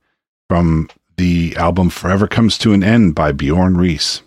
from 0.49 0.89
the 1.19 1.55
album 1.57 1.91
Forever 1.91 2.27
Comes 2.27 2.57
to 2.59 2.73
an 2.73 2.83
End 2.83 3.15
by 3.15 3.33
Bjørn 3.33 3.77
Riis. 3.77 4.23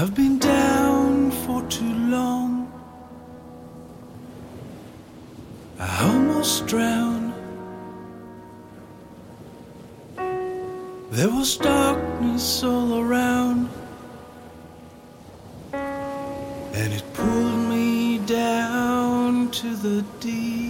I've 0.00 0.14
been 0.14 0.38
down 0.38 1.32
for 1.32 1.60
too 1.62 1.92
long. 2.06 2.70
I 5.80 6.04
almost 6.04 6.68
drowned. 6.68 7.32
There 11.10 11.28
was 11.28 11.56
darkness 11.56 12.62
all 12.62 13.00
around, 13.00 13.68
and 15.72 16.92
it 16.92 17.02
pulled 17.14 17.68
me 17.68 18.18
down 18.18 19.50
to 19.50 19.74
the 19.74 20.04
deep. 20.20 20.67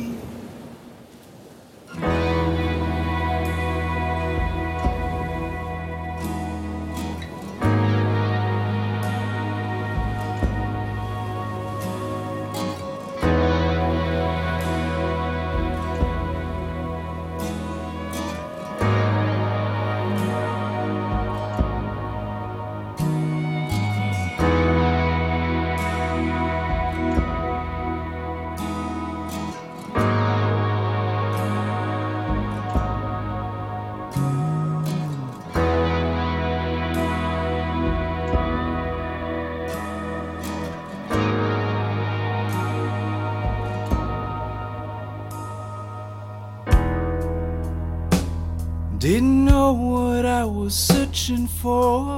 Didn't 49.09 49.47
know 49.47 49.73
what 49.73 50.27
I 50.27 50.45
was 50.45 50.75
searching 50.75 51.47
for, 51.47 52.18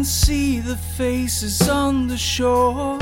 can 0.00 0.04
see 0.06 0.60
the 0.60 0.76
faces 0.76 1.68
on 1.68 2.08
the 2.08 2.16
shore. 2.16 2.96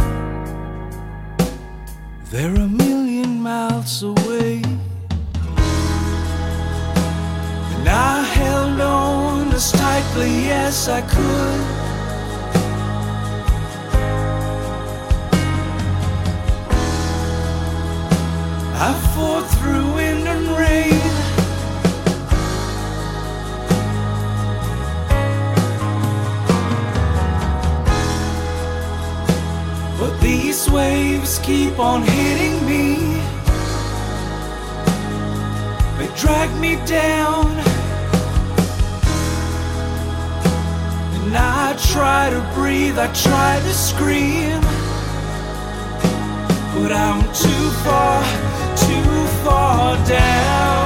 They're 2.32 2.56
a 2.56 2.66
million 2.66 3.40
miles 3.40 4.02
away. 4.02 4.62
And 7.74 7.88
I 7.88 8.24
held 8.24 8.80
on 8.80 9.52
as 9.52 9.70
tightly 9.70 10.50
as 10.50 10.88
I 10.88 11.02
could. 11.02 11.77
On 31.78 32.02
hitting 32.02 32.66
me. 32.66 32.96
They 35.96 36.08
drag 36.16 36.50
me 36.60 36.76
down. 36.86 37.46
And 41.16 41.36
I 41.36 41.76
try 41.92 42.30
to 42.30 42.40
breathe, 42.54 42.98
I 42.98 43.06
try 43.12 43.60
to 43.60 43.72
scream. 43.72 44.60
But 46.74 46.92
I'm 46.92 47.22
too 47.32 47.70
far, 47.84 48.22
too 48.76 49.26
far 49.44 49.96
down. 50.06 50.77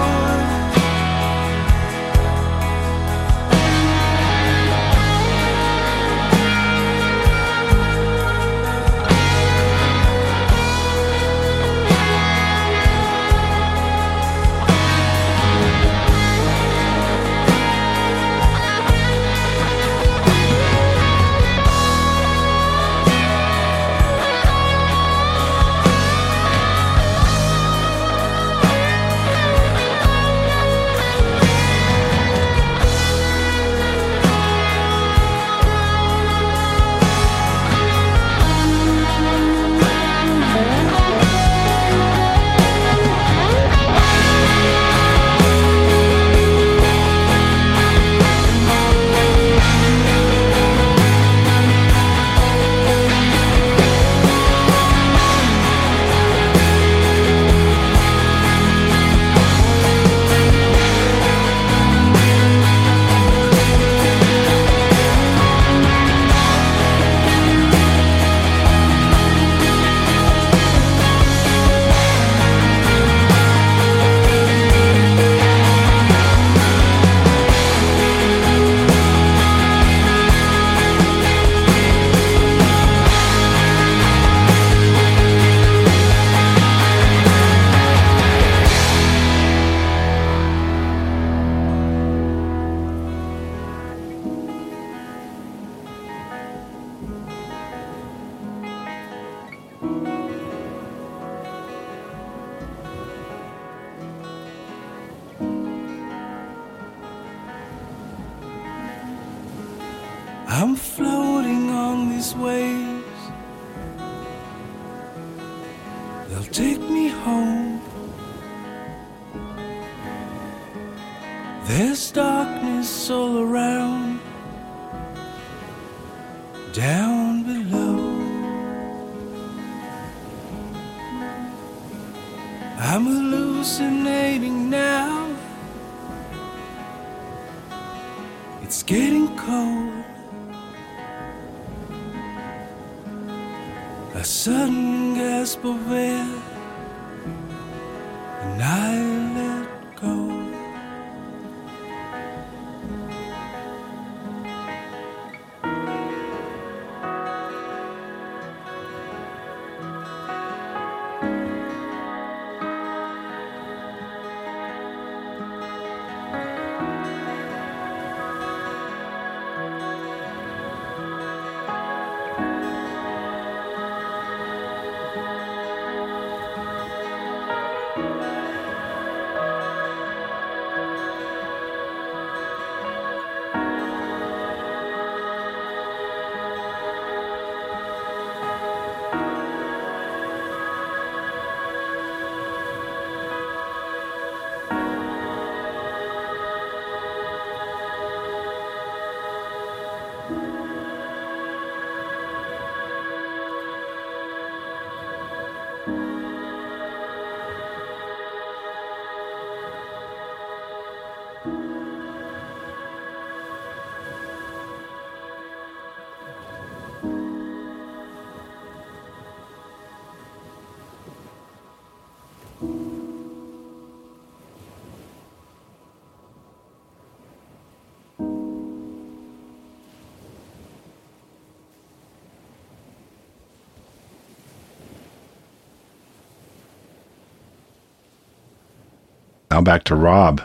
Now 239.53 239.61
back 239.61 239.84
to 239.84 239.94
Rob. 239.94 240.40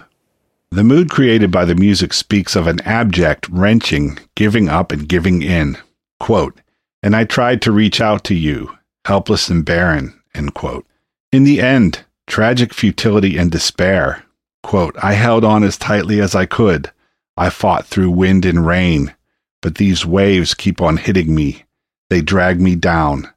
The 0.69 0.83
mood 0.83 1.09
created 1.09 1.49
by 1.49 1.63
the 1.63 1.75
music 1.75 2.11
speaks 2.11 2.57
of 2.57 2.67
an 2.67 2.81
abject, 2.81 3.47
wrenching, 3.47 4.19
giving 4.35 4.67
up 4.67 4.91
and 4.91 5.07
giving 5.07 5.41
in. 5.41 5.77
Quote, 6.19 6.59
and 7.01 7.15
I 7.15 7.23
tried 7.23 7.61
to 7.61 7.71
reach 7.71 8.01
out 8.01 8.25
to 8.25 8.35
you, 8.35 8.77
helpless 9.05 9.47
and 9.47 9.63
barren, 9.63 10.21
end 10.35 10.55
quote. 10.55 10.85
In 11.31 11.45
the 11.45 11.61
end, 11.61 12.03
tragic 12.27 12.73
futility 12.73 13.37
and 13.37 13.49
despair. 13.49 14.25
Quote, 14.61 14.97
I 15.01 15.13
held 15.13 15.45
on 15.45 15.63
as 15.63 15.77
tightly 15.77 16.19
as 16.19 16.35
I 16.35 16.45
could. 16.45 16.91
I 17.37 17.49
fought 17.49 17.85
through 17.85 18.11
wind 18.11 18.43
and 18.43 18.67
rain, 18.67 19.15
but 19.61 19.75
these 19.75 20.05
waves 20.05 20.53
keep 20.53 20.81
on 20.81 20.97
hitting 20.97 21.33
me. 21.33 21.63
They 22.09 22.19
drag 22.19 22.59
me 22.59 22.75
down. 22.75 23.29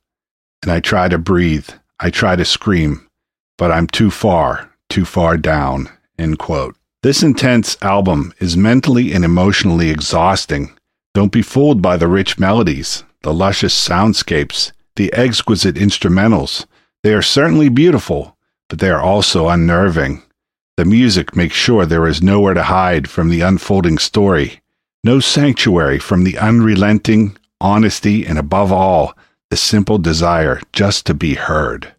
And 0.64 0.72
I 0.72 0.80
try 0.80 1.08
to 1.08 1.16
breathe. 1.16 1.68
I 2.00 2.10
try 2.10 2.34
to 2.34 2.44
scream, 2.44 3.06
but 3.56 3.70
I'm 3.70 3.86
too 3.86 4.10
far, 4.10 4.69
too 4.90 5.04
far 5.04 5.36
down. 5.36 5.88
End 6.18 6.38
quote. 6.38 6.76
This 7.02 7.22
intense 7.22 7.78
album 7.80 8.34
is 8.40 8.56
mentally 8.56 9.12
and 9.14 9.24
emotionally 9.24 9.88
exhausting. 9.88 10.76
Don't 11.14 11.32
be 11.32 11.40
fooled 11.40 11.80
by 11.80 11.96
the 11.96 12.08
rich 12.08 12.38
melodies, 12.38 13.04
the 13.22 13.32
luscious 13.32 13.74
soundscapes, 13.74 14.72
the 14.96 15.12
exquisite 15.14 15.76
instrumentals. 15.76 16.66
They 17.02 17.14
are 17.14 17.22
certainly 17.22 17.70
beautiful, 17.70 18.36
but 18.68 18.80
they 18.80 18.90
are 18.90 19.00
also 19.00 19.48
unnerving. 19.48 20.22
The 20.76 20.84
music 20.84 21.34
makes 21.34 21.54
sure 21.54 21.86
there 21.86 22.06
is 22.06 22.22
nowhere 22.22 22.54
to 22.54 22.64
hide 22.64 23.08
from 23.08 23.30
the 23.30 23.40
unfolding 23.40 23.98
story, 23.98 24.60
no 25.02 25.20
sanctuary 25.20 25.98
from 25.98 26.24
the 26.24 26.36
unrelenting 26.36 27.36
honesty, 27.60 28.26
and 28.26 28.38
above 28.38 28.72
all, 28.72 29.16
the 29.50 29.56
simple 29.56 29.98
desire 29.98 30.60
just 30.72 31.06
to 31.06 31.14
be 31.14 31.34
heard. 31.34 31.94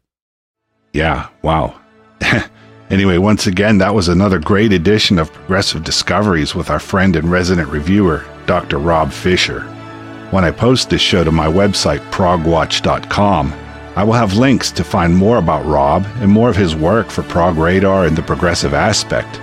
Yeah, 0.93 1.29
wow. 1.41 1.79
Anyway, 2.91 3.17
once 3.17 3.47
again, 3.47 3.77
that 3.77 3.95
was 3.95 4.09
another 4.09 4.37
great 4.37 4.73
edition 4.73 5.17
of 5.17 5.31
Progressive 5.31 5.81
Discoveries 5.81 6.53
with 6.53 6.69
our 6.69 6.77
friend 6.77 7.15
and 7.15 7.31
resident 7.31 7.69
reviewer, 7.69 8.25
Dr. 8.47 8.79
Rob 8.79 9.13
Fisher. 9.13 9.61
When 10.31 10.43
I 10.43 10.51
post 10.51 10.89
this 10.89 10.99
show 10.99 11.23
to 11.23 11.31
my 11.31 11.47
website, 11.47 12.01
progwatch.com, 12.11 13.53
I 13.95 14.03
will 14.03 14.11
have 14.11 14.35
links 14.35 14.71
to 14.71 14.83
find 14.83 15.15
more 15.15 15.37
about 15.37 15.65
Rob 15.65 16.05
and 16.17 16.29
more 16.29 16.49
of 16.49 16.57
his 16.57 16.75
work 16.75 17.09
for 17.09 17.23
Prog 17.23 17.55
Radar 17.55 18.07
and 18.07 18.17
the 18.17 18.23
Progressive 18.23 18.73
Aspect. 18.73 19.39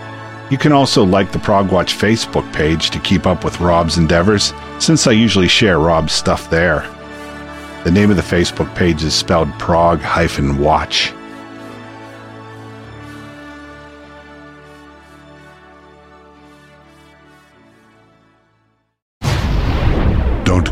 You 0.52 0.58
can 0.58 0.72
also 0.72 1.02
like 1.02 1.32
the 1.32 1.38
Progwatch 1.38 1.94
Facebook 1.94 2.52
page 2.52 2.90
to 2.90 3.00
keep 3.00 3.26
up 3.26 3.44
with 3.44 3.60
Rob's 3.60 3.96
endeavors, 3.96 4.52
since 4.78 5.06
I 5.06 5.12
usually 5.12 5.48
share 5.48 5.78
Rob's 5.78 6.12
stuff 6.12 6.50
there. 6.50 6.80
The 7.84 7.90
name 7.90 8.10
of 8.10 8.16
the 8.16 8.22
Facebook 8.22 8.74
page 8.74 9.02
is 9.02 9.14
spelled 9.14 9.50
prog-watch. 9.58 11.12
Don't 11.12 11.17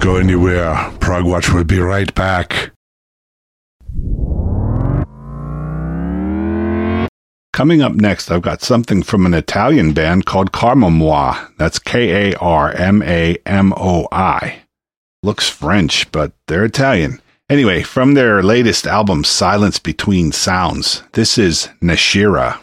go 0.06 0.16
anywhere. 0.16 0.72
Prague 1.00 1.24
Progwatch 1.24 1.52
will 1.52 1.64
be 1.64 1.80
right 1.80 2.14
back. 2.14 2.70
Coming 7.52 7.82
up 7.82 7.94
next, 7.94 8.30
I've 8.30 8.42
got 8.42 8.62
something 8.62 9.02
from 9.02 9.26
an 9.26 9.34
Italian 9.34 9.94
band 9.94 10.24
called 10.24 10.52
Karmamoi. 10.52 11.56
That's 11.56 11.80
K 11.80 12.30
A 12.30 12.36
R 12.36 12.70
M 12.70 13.02
A 13.02 13.36
M 13.46 13.72
O 13.76 14.06
I. 14.12 14.60
Looks 15.24 15.48
French, 15.48 16.12
but 16.12 16.32
they're 16.46 16.64
Italian. 16.64 17.20
Anyway, 17.50 17.82
from 17.82 18.14
their 18.14 18.44
latest 18.44 18.86
album, 18.86 19.24
Silence 19.24 19.80
Between 19.80 20.30
Sounds, 20.30 21.02
this 21.14 21.36
is 21.36 21.68
Nashira. 21.82 22.60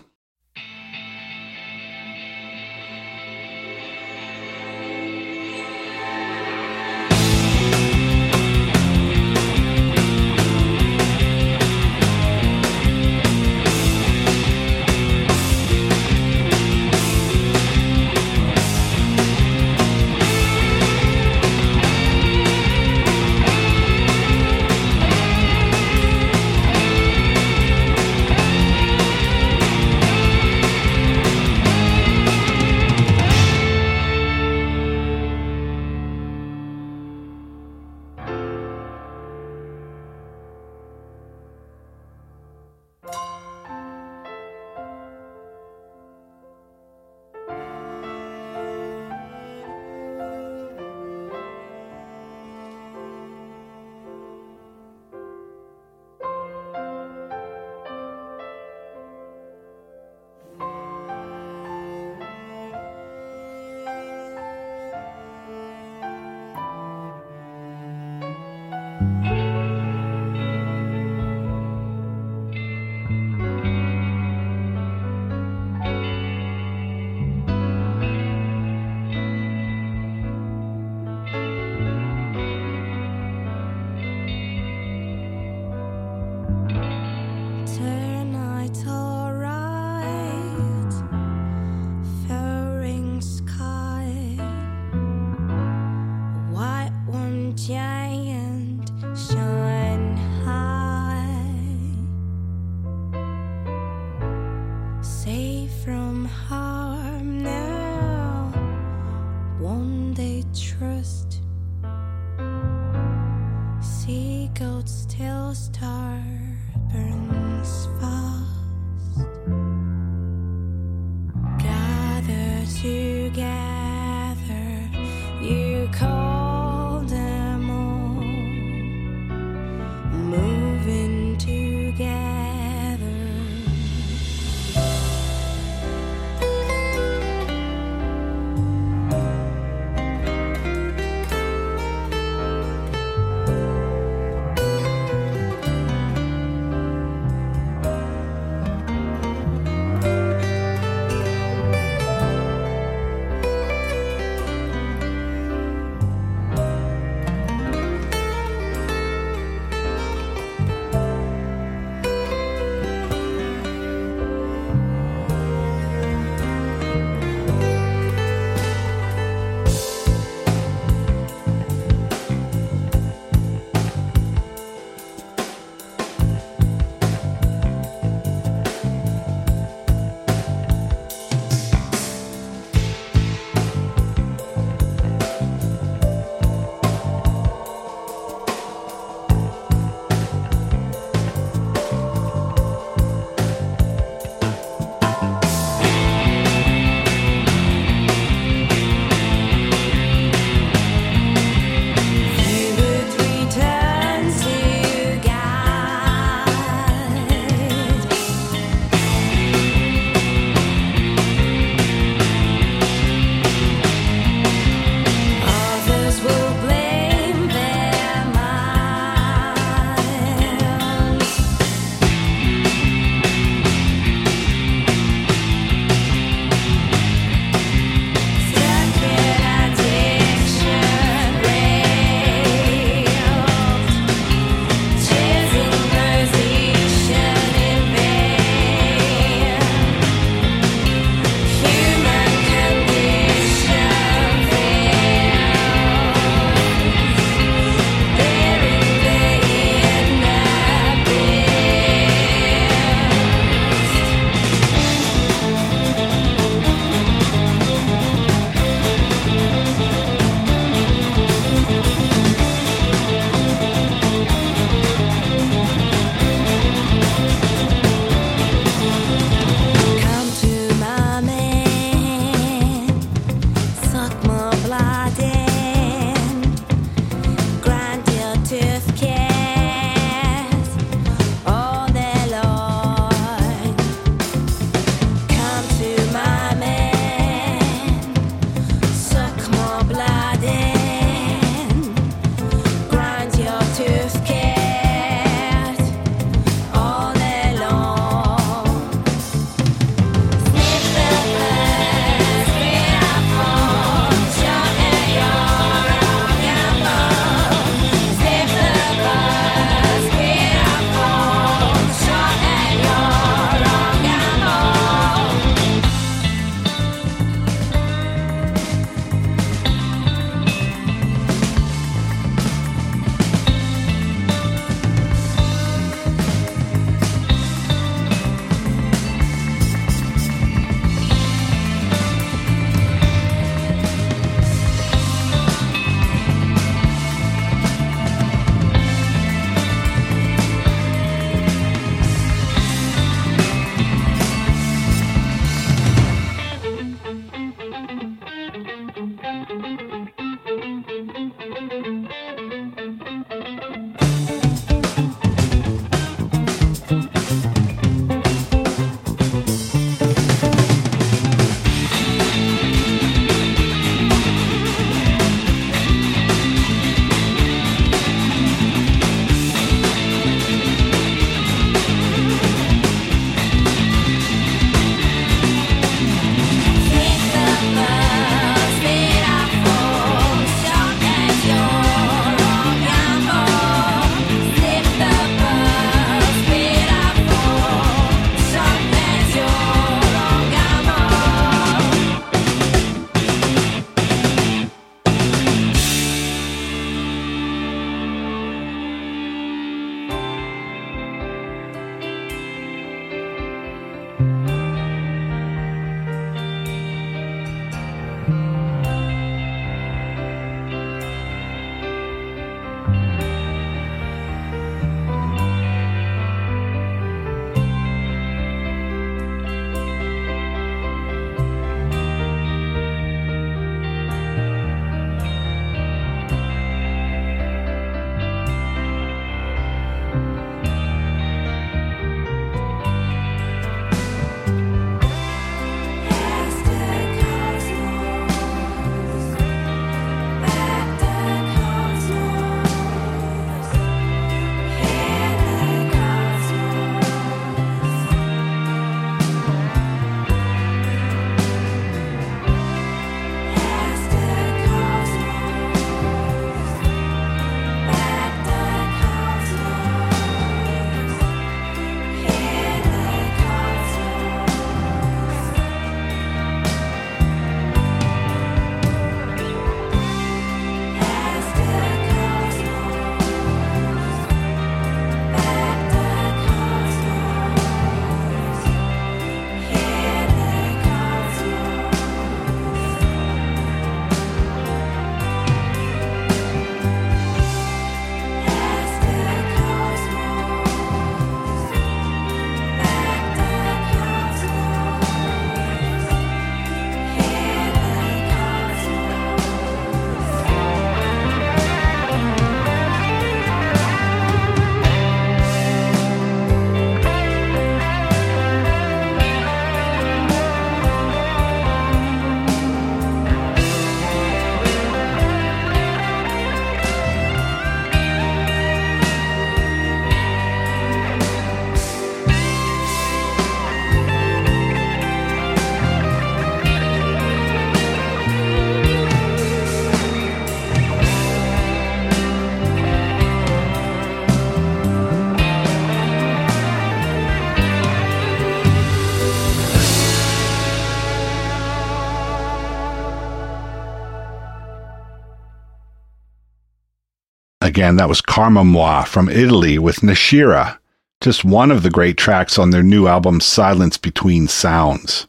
Again, 547.63 547.95
that 547.95 548.09
was 548.09 548.21
Karmamoi 548.21 549.07
from 549.07 549.29
Italy 549.29 549.79
with 549.79 550.01
Nashira, 550.01 550.79
just 551.21 551.45
one 551.45 551.71
of 551.71 551.81
the 551.81 551.89
great 551.89 552.17
tracks 552.17 552.59
on 552.59 552.71
their 552.71 552.83
new 552.83 553.07
album 553.07 553.39
Silence 553.39 553.97
Between 553.97 554.49
Sounds. 554.49 555.27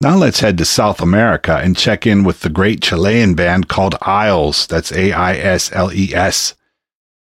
Now 0.00 0.16
let's 0.16 0.40
head 0.40 0.58
to 0.58 0.64
South 0.64 1.00
America 1.00 1.60
and 1.62 1.76
check 1.76 2.04
in 2.04 2.24
with 2.24 2.40
the 2.40 2.48
great 2.48 2.82
Chilean 2.82 3.34
band 3.34 3.68
called 3.68 3.94
Aisles. 4.02 4.66
That's 4.66 4.90
A 4.90 5.12
I 5.12 5.36
S 5.36 5.70
L 5.72 5.92
E 5.92 6.12
S. 6.12 6.56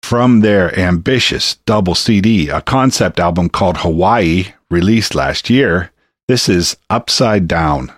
From 0.03 0.41
their 0.41 0.79
ambitious 0.79 1.55
double 1.65 1.95
CD, 1.95 2.51
a 2.51 2.61
concept 2.61 3.19
album 3.19 3.49
called 3.49 3.79
Hawaii, 3.79 4.53
released 4.69 5.15
last 5.15 5.49
year, 5.49 5.91
this 6.27 6.51
is 6.51 6.77
Upside 6.91 7.49
Down. 7.49 7.91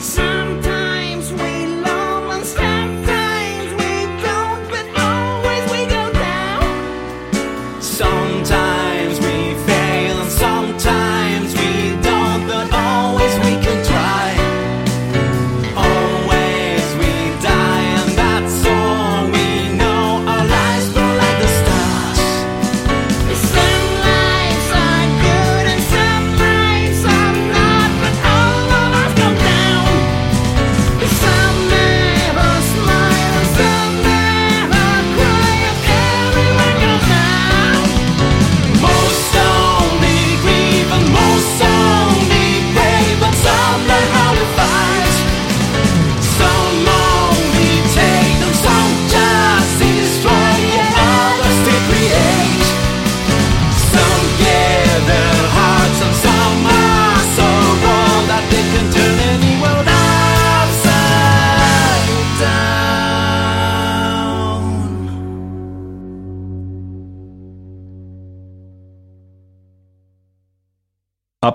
So 0.00 0.27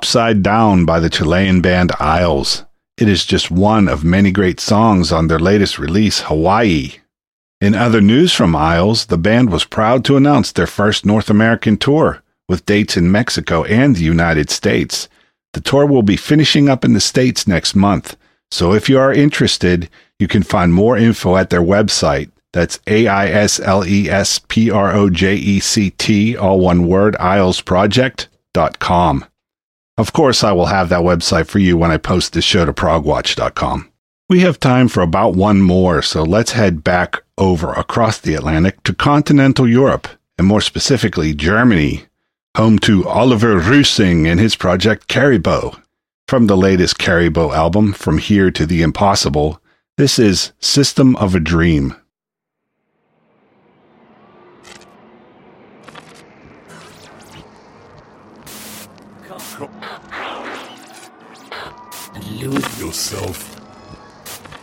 Upside 0.03 0.43
Down 0.43 0.84
by 0.84 0.99
the 0.99 1.09
Chilean 1.09 1.61
band 1.61 1.93
Aisles. 1.97 2.65
It 2.97 3.07
is 3.07 3.23
just 3.23 3.49
one 3.49 3.88
of 3.88 4.03
many 4.03 4.34
great 4.34 4.59
songs 4.59 5.13
on 5.13 5.27
their 5.27 5.39
latest 5.39 5.80
release, 5.80 6.19
Hawaii. 6.19 6.95
In 7.61 7.73
other 7.73 8.01
news 8.01 8.34
from 8.34 8.53
Aisles, 8.53 9.05
the 9.05 9.17
band 9.17 9.49
was 9.49 9.63
proud 9.63 10.03
to 10.03 10.17
announce 10.17 10.51
their 10.51 10.67
first 10.67 11.05
North 11.05 11.30
American 11.30 11.77
tour, 11.77 12.21
with 12.49 12.65
dates 12.65 12.97
in 12.97 13.13
Mexico 13.13 13.63
and 13.63 13.95
the 13.95 14.03
United 14.03 14.49
States. 14.49 15.07
The 15.53 15.61
tour 15.61 15.85
will 15.85 16.03
be 16.03 16.17
finishing 16.17 16.67
up 16.67 16.84
in 16.84 16.91
the 16.91 16.99
States 16.99 17.47
next 17.47 17.73
month, 17.73 18.17
so 18.51 18.73
if 18.73 18.89
you 18.89 18.99
are 18.99 19.13
interested, 19.13 19.89
you 20.19 20.27
can 20.27 20.43
find 20.43 20.73
more 20.73 20.97
info 20.97 21.38
at 21.38 21.49
their 21.49 21.61
website. 21.61 22.30
That's 22.51 22.77
A 22.88 23.07
I 23.07 23.27
S 23.27 23.57
L 23.57 23.85
E 23.85 24.09
S 24.09 24.41
P 24.49 24.69
R 24.69 24.93
O 24.93 25.09
J 25.09 25.35
E 25.35 25.61
C 25.61 25.91
T, 25.91 26.35
all 26.35 26.59
one 26.59 26.88
word, 26.88 27.15
aislesproject.com. 27.21 29.25
Of 29.98 30.11
course, 30.11 30.44
I 30.44 30.52
will 30.52 30.68
have 30.68 30.90
that 30.90 31.02
website 31.02 31.48
for 31.48 31.60
you 31.60 31.78
when 31.78 31.91
I 31.91 31.98
post 31.98 32.34
this 32.34 32.44
show 32.44 32.65
to 32.65 32.74
progwatch.com. 32.74 33.90
We 34.28 34.40
have 34.40 34.60
time 34.60 34.88
for 34.88 35.03
about 35.03 35.36
one 35.36 35.61
more, 35.61 36.02
so 36.02 36.24
let's 36.24 36.53
head 36.53 36.84
back 36.84 37.22
over 37.38 37.72
across 37.74 38.18
the 38.18 38.34
Atlantic 38.34 38.82
to 38.84 38.94
continental 38.94 39.68
Europe, 39.68 40.07
and 40.38 40.48
more 40.48 40.61
specifically, 40.61 41.36
Germany, 41.36 42.06
home 42.57 42.80
to 42.80 43.07
Oliver 43.07 43.60
Rüsing 43.60 44.26
and 44.26 44.40
his 44.40 44.56
project 44.56 45.07
Karibow. 45.07 45.80
From 46.28 46.48
the 46.48 46.57
latest 46.57 46.98
Karibow 46.98 47.53
album, 47.53 47.94
From 47.94 48.18
Here 48.18 48.49
to 48.49 48.65
the 48.65 48.82
Impossible, 48.82 49.61
this 49.98 50.18
is 50.18 50.53
System 50.60 51.15
of 51.18 51.36
a 51.36 51.40
Dream. 51.40 51.95
Lose 62.44 62.78
yourself 62.82 63.57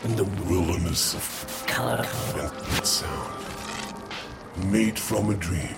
in 0.05 0.15
the 0.15 0.25
wilderness 0.25 1.15
of 1.15 1.65
color 1.67 2.05
and 2.05 2.87
sound. 2.87 3.33
Made 4.71 4.99
from 4.99 5.31
a 5.31 5.35
dream. 5.35 5.75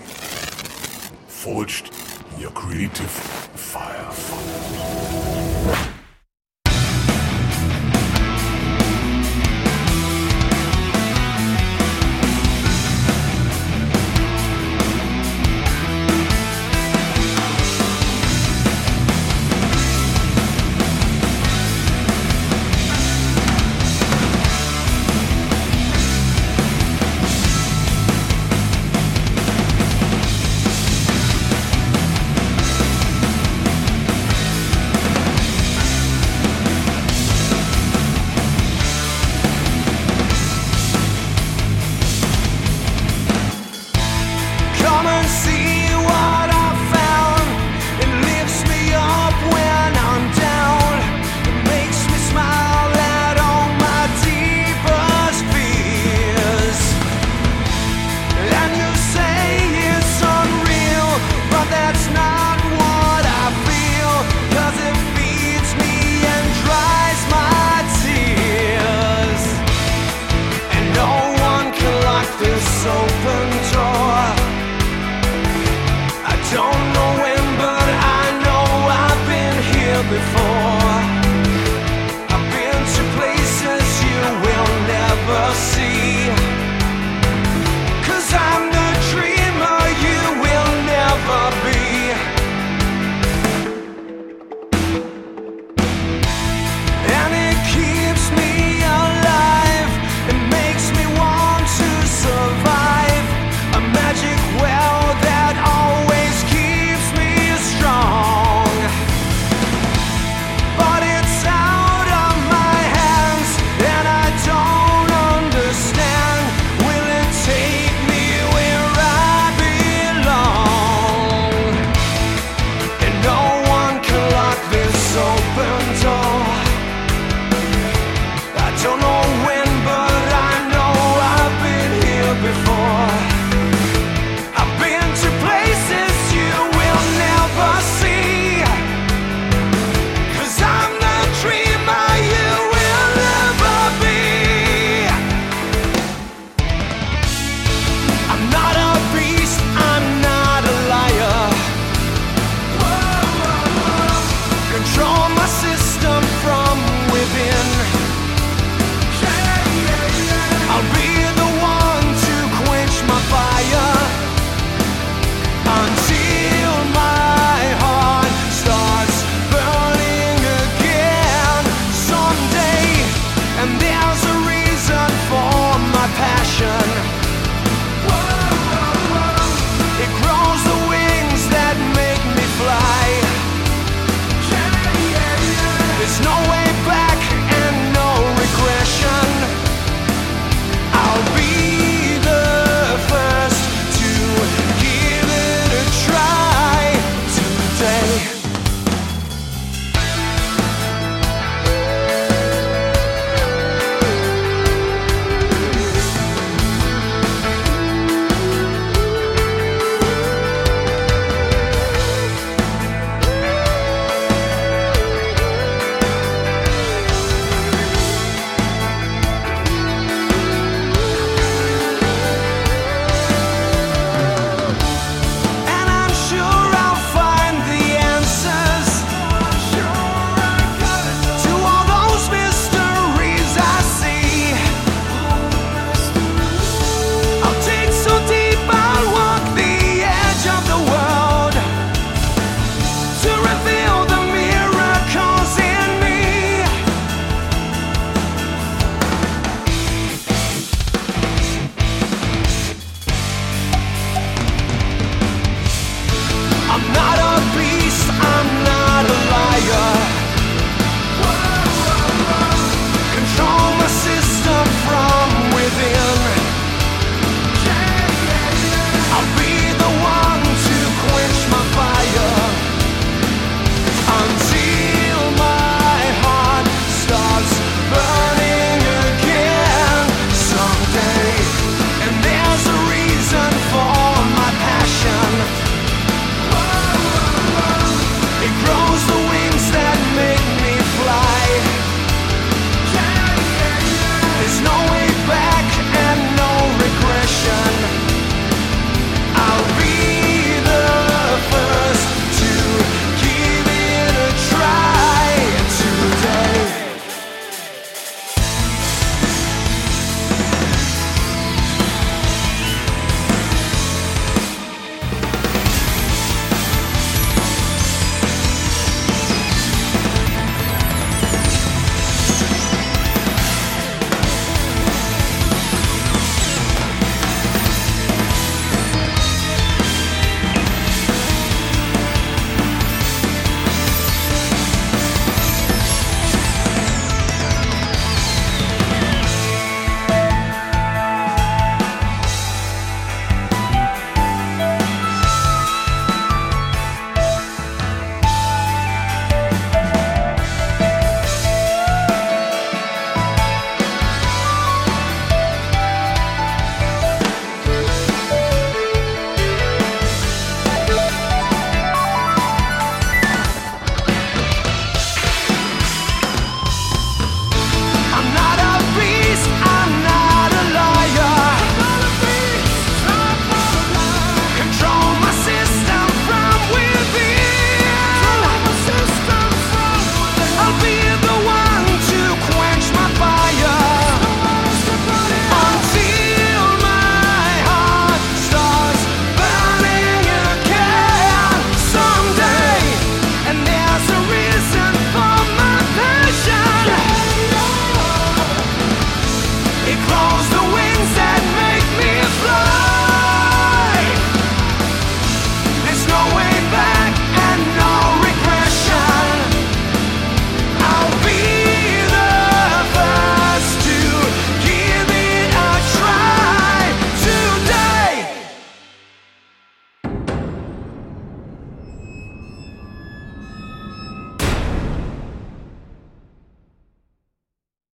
Forged 1.27 1.93
in 2.33 2.41
your 2.41 2.51
creative 2.51 3.09
fire. 3.09 4.11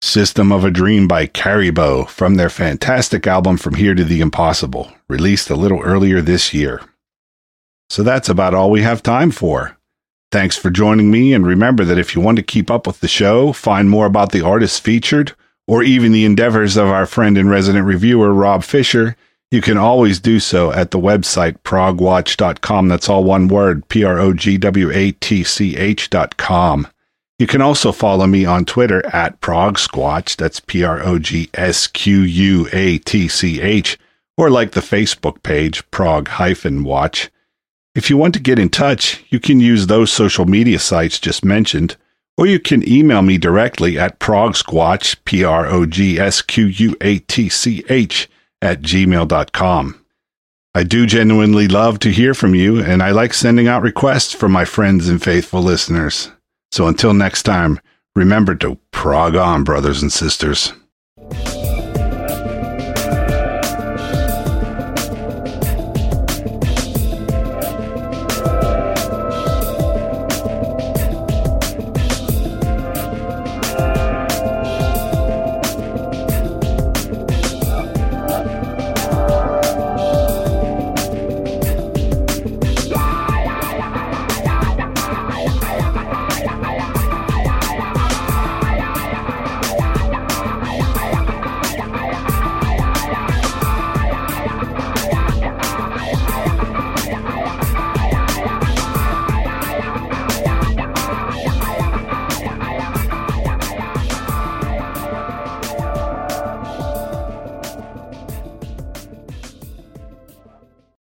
System 0.10 0.52
of 0.52 0.65
a 0.65 0.72
Dream 0.72 1.07
by 1.07 1.27
Karibow 1.27 2.10
from 2.10 2.34
their 2.34 2.49
fantastic 2.49 3.27
album 3.27 3.57
From 3.57 3.76
Here 3.76 3.94
to 3.94 4.03
the 4.03 4.22
Impossible, 4.22 4.91
released 5.07 5.52
a 5.52 5.56
little 5.56 5.81
earlier 5.81 6.19
this 6.19 6.52
year. 6.52 6.81
So 7.91 8.02
that's 8.02 8.27
about 8.27 8.56
all 8.56 8.72
we 8.72 8.81
have 8.81 9.03
time 9.03 9.30
for. 9.30 9.77
Thanks 10.31 10.57
for 10.57 10.72
joining 10.72 11.11
me, 11.11 11.31
and 11.31 11.45
remember 11.45 11.86
that 11.86 11.99
if 11.99 12.15
you 12.15 12.22
want 12.22 12.38
to 12.38 12.44
keep 12.44 12.72
up 12.72 12.88
with 12.88 13.02
the 13.02 13.07
show, 13.07 13.53
find 13.53 13.88
more 13.88 14.07
about 14.07 14.31
the 14.31 14.44
artists 14.44 14.80
featured, 14.80 15.34
or 15.68 15.84
even 15.84 16.11
the 16.11 16.26
endeavors 16.26 16.76
of 16.76 16.88
our 16.88 17.06
friend 17.06 17.38
and 17.38 17.52
resident 17.52 17.86
reviewer, 17.86 18.34
Rob 18.34 18.64
Fisher, 18.64 19.15
you 19.52 19.61
can 19.61 19.77
always 19.77 20.19
do 20.19 20.40
so 20.40 20.72
at 20.72 20.90
the 20.90 20.99
website 20.99 21.60
progwatch.com. 21.60 22.88
That's 22.88 23.10
all 23.10 23.23
one 23.23 23.48
word, 23.48 23.88
P 23.90 24.03
R 24.03 24.18
O 24.18 24.34
G 24.34 24.57
W 24.57 24.90
A 24.91 25.11
T 25.11 25.44
C 25.44 25.77
H.com. 25.77 26.88
You 27.39 27.47
can 27.47 27.61
also 27.61 27.93
follow 27.93 28.27
me 28.27 28.43
on 28.43 28.65
Twitter 28.65 29.03
at 29.15 29.39
ProgSquatch. 29.39 30.35
That's 30.35 30.59
P 30.59 30.83
R 30.83 31.01
O 31.01 31.17
G 31.17 31.49
S 31.53 31.87
Q 31.87 32.19
U 32.19 32.67
A 32.73 32.97
T 32.97 33.29
C 33.29 33.61
H. 33.61 33.97
Or 34.37 34.49
like 34.49 34.71
the 34.71 34.81
Facebook 34.81 35.41
page, 35.41 35.89
Prog 35.89 36.29
Watch. 36.83 37.29
If 37.95 38.09
you 38.09 38.17
want 38.17 38.33
to 38.33 38.41
get 38.41 38.59
in 38.59 38.69
touch, 38.69 39.23
you 39.29 39.39
can 39.39 39.61
use 39.61 39.87
those 39.87 40.11
social 40.11 40.45
media 40.45 40.79
sites 40.79 41.19
just 41.19 41.43
mentioned, 41.43 41.95
or 42.37 42.45
you 42.45 42.59
can 42.59 42.87
email 42.87 43.21
me 43.21 43.37
directly 43.37 43.97
at 43.97 44.19
progsquatch, 44.19 45.17
P 45.23 45.43
R 45.43 45.65
O 45.65 45.85
G 45.85 46.19
S 46.19 46.41
Q 46.41 46.65
U 46.65 46.95
A 46.99 47.19
T 47.19 47.47
C 47.47 47.85
H, 47.89 48.29
at 48.61 48.81
gmail.com. 48.81 50.05
I 50.75 50.83
do 50.83 51.05
genuinely 51.05 51.67
love 51.69 51.99
to 51.99 52.11
hear 52.11 52.33
from 52.33 52.53
you, 52.53 52.83
and 52.83 53.01
I 53.01 53.11
like 53.11 53.33
sending 53.33 53.67
out 53.67 53.81
requests 53.81 54.33
from 54.33 54.51
my 54.51 54.65
friends 54.65 55.07
and 55.07 55.23
faithful 55.23 55.61
listeners. 55.61 56.31
So 56.71 56.87
until 56.87 57.13
next 57.13 57.43
time, 57.43 57.79
remember 58.15 58.55
to 58.55 58.77
prog 58.91 59.35
on, 59.35 59.63
brothers 59.63 60.01
and 60.01 60.11
sisters. 60.11 60.73